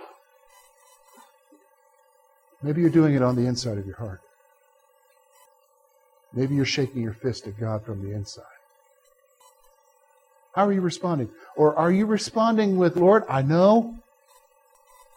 Maybe 2.63 2.81
you're 2.81 2.89
doing 2.89 3.13
it 3.13 3.21
on 3.21 3.35
the 3.35 3.45
inside 3.45 3.77
of 3.77 3.85
your 3.85 3.97
heart. 3.97 4.21
Maybe 6.33 6.55
you're 6.55 6.65
shaking 6.65 7.01
your 7.01 7.13
fist 7.13 7.47
at 7.47 7.59
God 7.59 7.85
from 7.85 8.01
the 8.01 8.15
inside. 8.15 8.43
How 10.55 10.65
are 10.67 10.73
you 10.73 10.81
responding? 10.81 11.29
Or 11.55 11.75
are 11.75 11.91
you 11.91 12.05
responding 12.05 12.77
with, 12.77 12.95
Lord, 12.95 13.23
I 13.29 13.41
know 13.41 13.99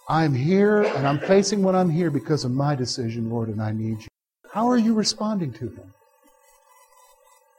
I'm 0.08 0.34
here 0.34 0.82
and 0.82 1.06
I'm 1.06 1.18
facing 1.18 1.62
what 1.62 1.74
I'm 1.74 1.88
here 1.88 2.10
because 2.10 2.44
of 2.44 2.50
my 2.50 2.74
decision, 2.74 3.30
Lord, 3.30 3.48
and 3.48 3.62
I 3.62 3.72
need 3.72 4.02
you. 4.02 4.08
How 4.52 4.68
are 4.68 4.76
you 4.76 4.94
responding 4.94 5.52
to 5.54 5.68
Him? 5.68 5.94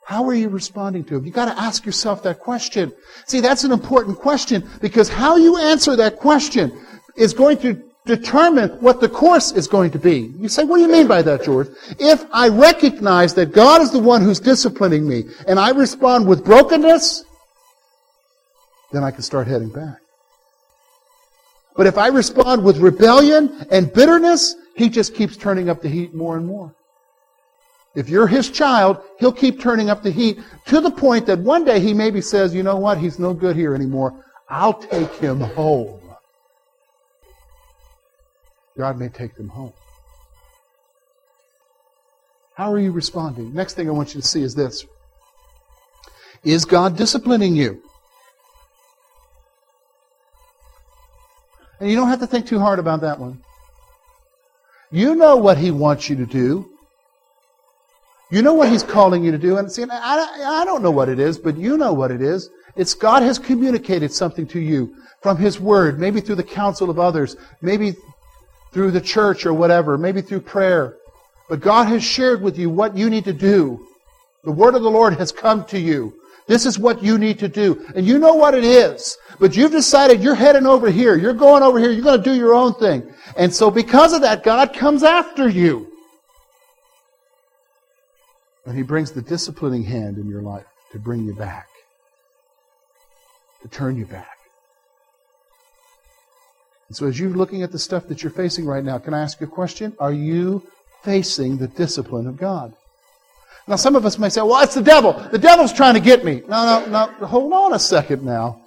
How 0.06 0.26
are 0.26 0.34
you 0.34 0.50
responding 0.50 1.04
to 1.06 1.16
Him? 1.16 1.26
You've 1.26 1.34
got 1.34 1.46
to 1.46 1.60
ask 1.60 1.86
yourself 1.86 2.22
that 2.24 2.40
question. 2.40 2.94
See, 3.26 3.40
that's 3.40 3.64
an 3.64 3.72
important 3.72 4.20
question 4.20 4.70
because 4.82 5.10
how 5.10 5.38
you 5.38 5.58
answer 5.58 5.96
that 5.96 6.18
question 6.18 6.72
is 7.16 7.34
going 7.34 7.58
to 7.60 7.82
determine 8.06 8.70
what 8.82 9.00
the 9.00 9.08
course 9.08 9.54
is 9.54 9.68
going 9.68 9.90
to 9.92 10.00
be. 10.00 10.34
You 10.38 10.50
say, 10.50 10.66
what 10.66 10.78
do 10.78 10.84
you 10.84 10.92
mean 10.92 11.08
by 11.08 11.22
that, 11.22 11.44
George? 11.44 11.70
If 12.00 12.26
I 12.34 12.50
recognize 12.50 13.34
that 13.36 13.54
God 13.54 13.82
is 13.82 13.92
the 13.92 14.00
one 14.00 14.22
who's 14.22 14.42
disciplining 14.42 15.08
me 15.08 15.24
and 15.48 15.58
I 15.58 15.70
respond 15.70 16.28
with 16.28 16.44
brokenness, 16.44 17.24
then 18.94 19.04
I 19.04 19.12
can 19.12 19.24
start 19.24 19.48
heading 19.48 19.70
back. 19.70 19.98
But 21.76 21.88
if 21.88 21.98
I 21.98 22.08
respond 22.08 22.64
with 22.64 22.78
rebellion 22.78 23.66
and 23.72 23.92
bitterness, 23.92 24.56
he 24.76 24.88
just 24.88 25.16
keeps 25.16 25.36
turning 25.36 25.70
up 25.70 25.82
the 25.82 25.90
heat 25.90 26.14
more 26.14 26.38
and 26.38 26.46
more. 26.46 26.74
If 27.96 28.10
you're 28.10 28.28
his 28.28 28.50
child, 28.50 29.02
he'll 29.20 29.34
keep 29.34 29.60
turning 29.60 29.90
up 29.90 30.04
the 30.04 30.12
heat 30.12 30.40
to 30.68 30.80
the 30.80 30.92
point 30.92 31.26
that 31.26 31.40
one 31.40 31.66
day 31.66 31.80
he 31.80 31.94
maybe 31.94 32.22
says, 32.22 32.54
you 32.54 32.64
know 32.64 32.78
what, 32.78 32.98
he's 33.00 33.20
no 33.20 33.34
good 33.34 33.56
here 33.56 33.76
anymore. 33.76 34.24
I'll 34.50 34.74
take 34.74 35.12
him 35.16 35.40
home. 35.40 36.00
God 38.78 38.98
may 38.98 39.10
take 39.10 39.36
them 39.36 39.50
home. 39.50 39.74
How 42.56 42.72
are 42.72 42.80
you 42.80 42.92
responding? 42.92 43.54
Next 43.54 43.74
thing 43.74 43.88
I 43.88 43.92
want 43.92 44.14
you 44.14 44.22
to 44.22 44.28
see 44.28 44.44
is 44.44 44.54
this. 44.54 44.86
Is 46.44 46.66
God 46.66 46.98
disciplining 46.98 47.56
you? 47.56 47.82
And 51.80 51.90
you 51.90 51.96
don't 51.96 52.08
have 52.08 52.20
to 52.20 52.28
think 52.28 52.48
too 52.48 52.60
hard 52.60 52.80
about 52.80 53.02
that 53.02 53.20
one. 53.20 53.42
You 54.92 55.16
know 55.16 55.38
what 55.38 55.58
He 55.58 55.72
wants 55.72 56.10
you 56.10 56.16
to 56.18 56.26
do. 56.26 56.70
You 58.32 58.42
know 58.42 58.54
what 58.54 58.70
He's 58.70 58.84
calling 58.84 59.24
you 59.24 59.32
to 59.32 59.38
do. 59.38 59.58
And 59.58 59.72
see, 59.72 59.84
I, 59.90 60.62
I 60.62 60.66
don't 60.66 60.84
know 60.84 60.92
what 60.92 61.10
it 61.10 61.20
is, 61.20 61.38
but 61.38 61.58
you 61.58 61.78
know 61.78 61.94
what 61.94 62.12
it 62.12 62.22
is. 62.22 62.50
It's 62.76 62.94
God 62.94 63.24
has 63.24 63.38
communicated 63.38 64.12
something 64.12 64.48
to 64.48 64.60
you 64.60 64.96
from 65.22 65.38
His 65.38 65.60
Word, 65.60 66.00
maybe 66.00 66.22
through 66.22 66.36
the 66.36 66.44
counsel 66.44 66.90
of 66.90 67.00
others, 67.00 67.36
maybe 67.62 67.96
through 68.72 68.92
the 68.92 69.02
church 69.02 69.46
or 69.46 69.54
whatever, 69.54 69.98
maybe 69.98 70.22
through 70.22 70.42
prayer. 70.42 70.98
But 71.50 71.60
God 71.60 71.86
has 71.86 72.04
shared 72.04 72.42
with 72.42 72.58
you 72.58 72.70
what 72.70 72.98
you 72.98 73.10
need 73.10 73.26
to 73.26 73.34
do. 73.34 73.88
The 74.44 74.52
Word 74.52 74.76
of 74.76 74.84
the 74.84 74.92
Lord 74.92 75.14
has 75.16 75.32
come 75.32 75.66
to 75.66 75.80
you. 75.80 76.14
This 76.48 76.66
is 76.66 76.78
what 76.78 77.02
you 77.02 77.18
need 77.18 77.40
to 77.40 77.48
do. 77.48 77.86
And 77.96 78.06
you 78.06 78.20
know 78.20 78.34
what 78.34 78.54
it 78.54 78.64
is. 78.64 79.18
But 79.40 79.56
you've 79.56 79.72
decided 79.72 80.22
you're 80.22 80.36
heading 80.36 80.66
over 80.66 80.90
here. 80.90 81.16
You're 81.16 81.34
going 81.34 81.64
over 81.64 81.80
here. 81.80 81.92
You're 81.92 82.04
going 82.04 82.22
to 82.22 82.24
do 82.24 82.36
your 82.36 82.54
own 82.54 82.74
thing. 82.74 83.14
And 83.38 83.54
so 83.54 83.72
because 83.72 84.14
of 84.14 84.22
that, 84.22 84.44
God 84.44 84.74
comes 84.74 85.04
after 85.04 85.48
you. 85.48 85.90
And 88.66 88.76
He 88.78 88.84
brings 88.84 89.12
the 89.12 89.22
disciplining 89.22 89.84
hand 89.84 90.18
in 90.18 90.28
your 90.28 90.42
life 90.42 90.66
to 90.92 91.00
bring 91.00 91.26
you 91.26 91.34
back. 91.34 91.68
To 93.62 93.68
turn 93.70 93.98
you 93.98 94.06
back. 94.06 94.38
And 96.90 96.98
so 96.98 97.08
as 97.08 97.20
you're 97.20 97.30
looking 97.30 97.64
at 97.64 97.72
the 97.72 97.80
stuff 97.80 98.08
that 98.08 98.22
you're 98.22 98.32
facing 98.32 98.66
right 98.66 98.84
now, 98.84 99.00
can 99.00 99.14
I 99.14 99.22
ask 99.22 99.40
you 99.40 99.48
a 99.48 99.50
question? 99.50 99.96
Are 100.00 100.14
you 100.14 100.68
facing 101.04 101.58
the 101.58 101.68
discipline 101.68 102.28
of 102.28 102.38
God? 102.38 102.74
Now, 103.68 103.78
some 103.78 103.96
of 103.96 104.06
us 104.06 104.20
may 104.20 104.30
say, 104.30 104.42
well, 104.42 104.62
it's 104.62 104.76
the 104.76 104.82
devil. 104.82 105.14
The 105.14 105.38
devil's 105.38 105.72
trying 105.72 105.94
to 105.94 106.02
get 106.02 106.26
me. 106.26 106.42
No, 106.48 106.86
no, 106.86 107.08
no. 107.20 107.26
Hold 107.26 107.54
on 107.54 107.74
a 107.74 107.80
second 107.80 108.24
now. 108.24 108.62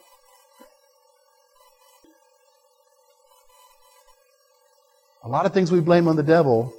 A 5.23 5.29
lot 5.29 5.45
of 5.45 5.53
things 5.53 5.73
we 5.73 5.81
blame 5.81 6.09
on 6.09 6.17
the 6.17 6.23
devil, 6.23 6.73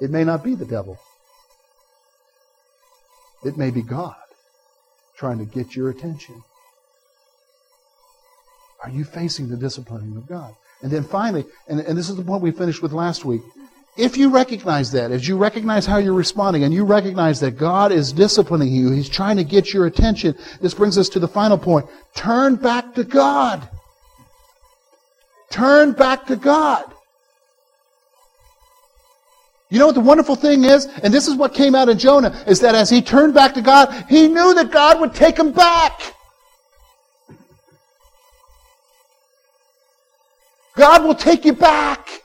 it 0.00 0.10
may 0.10 0.24
not 0.24 0.42
be 0.44 0.54
the 0.54 0.66
devil. 0.66 0.98
It 3.44 3.56
may 3.56 3.70
be 3.70 3.82
God 3.82 4.16
trying 5.16 5.38
to 5.38 5.44
get 5.44 5.74
your 5.74 5.88
attention. 5.90 6.42
Are 8.82 8.90
you 8.90 9.04
facing 9.04 9.48
the 9.48 9.56
disciplining 9.56 10.16
of 10.16 10.26
God? 10.26 10.54
And 10.82 10.90
then 10.90 11.04
finally, 11.04 11.44
and, 11.68 11.80
and 11.80 11.96
this 11.96 12.10
is 12.10 12.16
the 12.16 12.22
point 12.22 12.42
we 12.42 12.50
finished 12.50 12.82
with 12.82 12.92
last 12.92 13.24
week. 13.24 13.42
If 13.96 14.18
you 14.18 14.28
recognize 14.28 14.92
that, 14.92 15.10
if 15.10 15.26
you 15.26 15.38
recognize 15.38 15.86
how 15.86 15.96
you're 15.96 16.12
responding, 16.12 16.64
and 16.64 16.74
you 16.74 16.84
recognize 16.84 17.40
that 17.40 17.52
God 17.52 17.92
is 17.92 18.12
disciplining 18.12 18.72
you, 18.72 18.90
He's 18.90 19.08
trying 19.08 19.38
to 19.38 19.44
get 19.44 19.72
your 19.72 19.86
attention, 19.86 20.36
this 20.60 20.74
brings 20.74 20.98
us 20.98 21.08
to 21.10 21.18
the 21.18 21.28
final 21.28 21.56
point. 21.56 21.86
Turn 22.14 22.56
back 22.56 22.94
to 22.94 23.04
God. 23.04 23.66
Turn 25.50 25.92
back 25.92 26.26
to 26.26 26.36
God. 26.36 26.92
You 29.70 29.78
know 29.78 29.86
what 29.86 29.94
the 29.94 30.00
wonderful 30.00 30.36
thing 30.36 30.64
is? 30.64 30.86
And 31.02 31.12
this 31.12 31.26
is 31.26 31.34
what 31.34 31.54
came 31.54 31.74
out 31.74 31.88
in 31.88 31.98
Jonah, 31.98 32.44
is 32.46 32.60
that 32.60 32.74
as 32.74 32.90
he 32.90 33.00
turned 33.00 33.34
back 33.34 33.54
to 33.54 33.62
God, 33.62 34.06
he 34.08 34.28
knew 34.28 34.54
that 34.54 34.70
God 34.70 35.00
would 35.00 35.14
take 35.14 35.38
him 35.38 35.52
back. 35.52 36.14
God 40.76 41.04
will 41.04 41.14
take 41.14 41.46
you 41.46 41.54
back. 41.54 42.24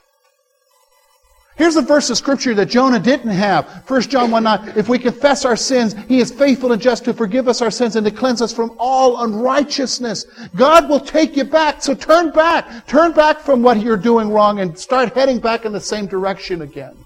Here's 1.62 1.76
a 1.76 1.82
verse 1.82 2.10
of 2.10 2.18
scripture 2.18 2.54
that 2.54 2.70
Jonah 2.70 2.98
didn't 2.98 3.30
have. 3.30 3.88
1 3.88 4.02
John 4.02 4.32
1 4.32 4.42
9. 4.42 4.72
If 4.74 4.88
we 4.88 4.98
confess 4.98 5.44
our 5.44 5.54
sins, 5.54 5.94
he 6.08 6.18
is 6.18 6.32
faithful 6.32 6.72
and 6.72 6.82
just 6.82 7.04
to 7.04 7.14
forgive 7.14 7.46
us 7.46 7.62
our 7.62 7.70
sins 7.70 7.94
and 7.94 8.04
to 8.04 8.10
cleanse 8.10 8.42
us 8.42 8.52
from 8.52 8.74
all 8.80 9.22
unrighteousness. 9.22 10.24
God 10.56 10.88
will 10.88 10.98
take 10.98 11.36
you 11.36 11.44
back. 11.44 11.80
So 11.80 11.94
turn 11.94 12.32
back. 12.32 12.88
Turn 12.88 13.12
back 13.12 13.38
from 13.38 13.62
what 13.62 13.80
you're 13.80 13.96
doing 13.96 14.30
wrong 14.30 14.58
and 14.58 14.76
start 14.76 15.14
heading 15.14 15.38
back 15.38 15.64
in 15.64 15.70
the 15.70 15.78
same 15.78 16.08
direction 16.08 16.62
again. 16.62 16.96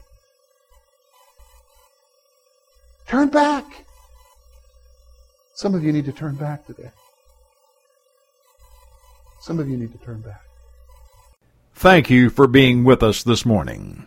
Turn 3.08 3.28
back. 3.28 3.84
Some 5.54 5.74
of 5.74 5.84
you 5.84 5.92
need 5.92 6.06
to 6.06 6.12
turn 6.12 6.34
back 6.34 6.66
today. 6.66 6.92
Some 9.42 9.60
of 9.60 9.68
you 9.68 9.76
need 9.76 9.92
to 9.92 9.98
turn 9.98 10.22
back. 10.22 10.40
Thank 11.74 12.08
you 12.08 12.30
for 12.30 12.46
being 12.46 12.84
with 12.84 13.02
us 13.02 13.22
this 13.22 13.44
morning. 13.44 14.06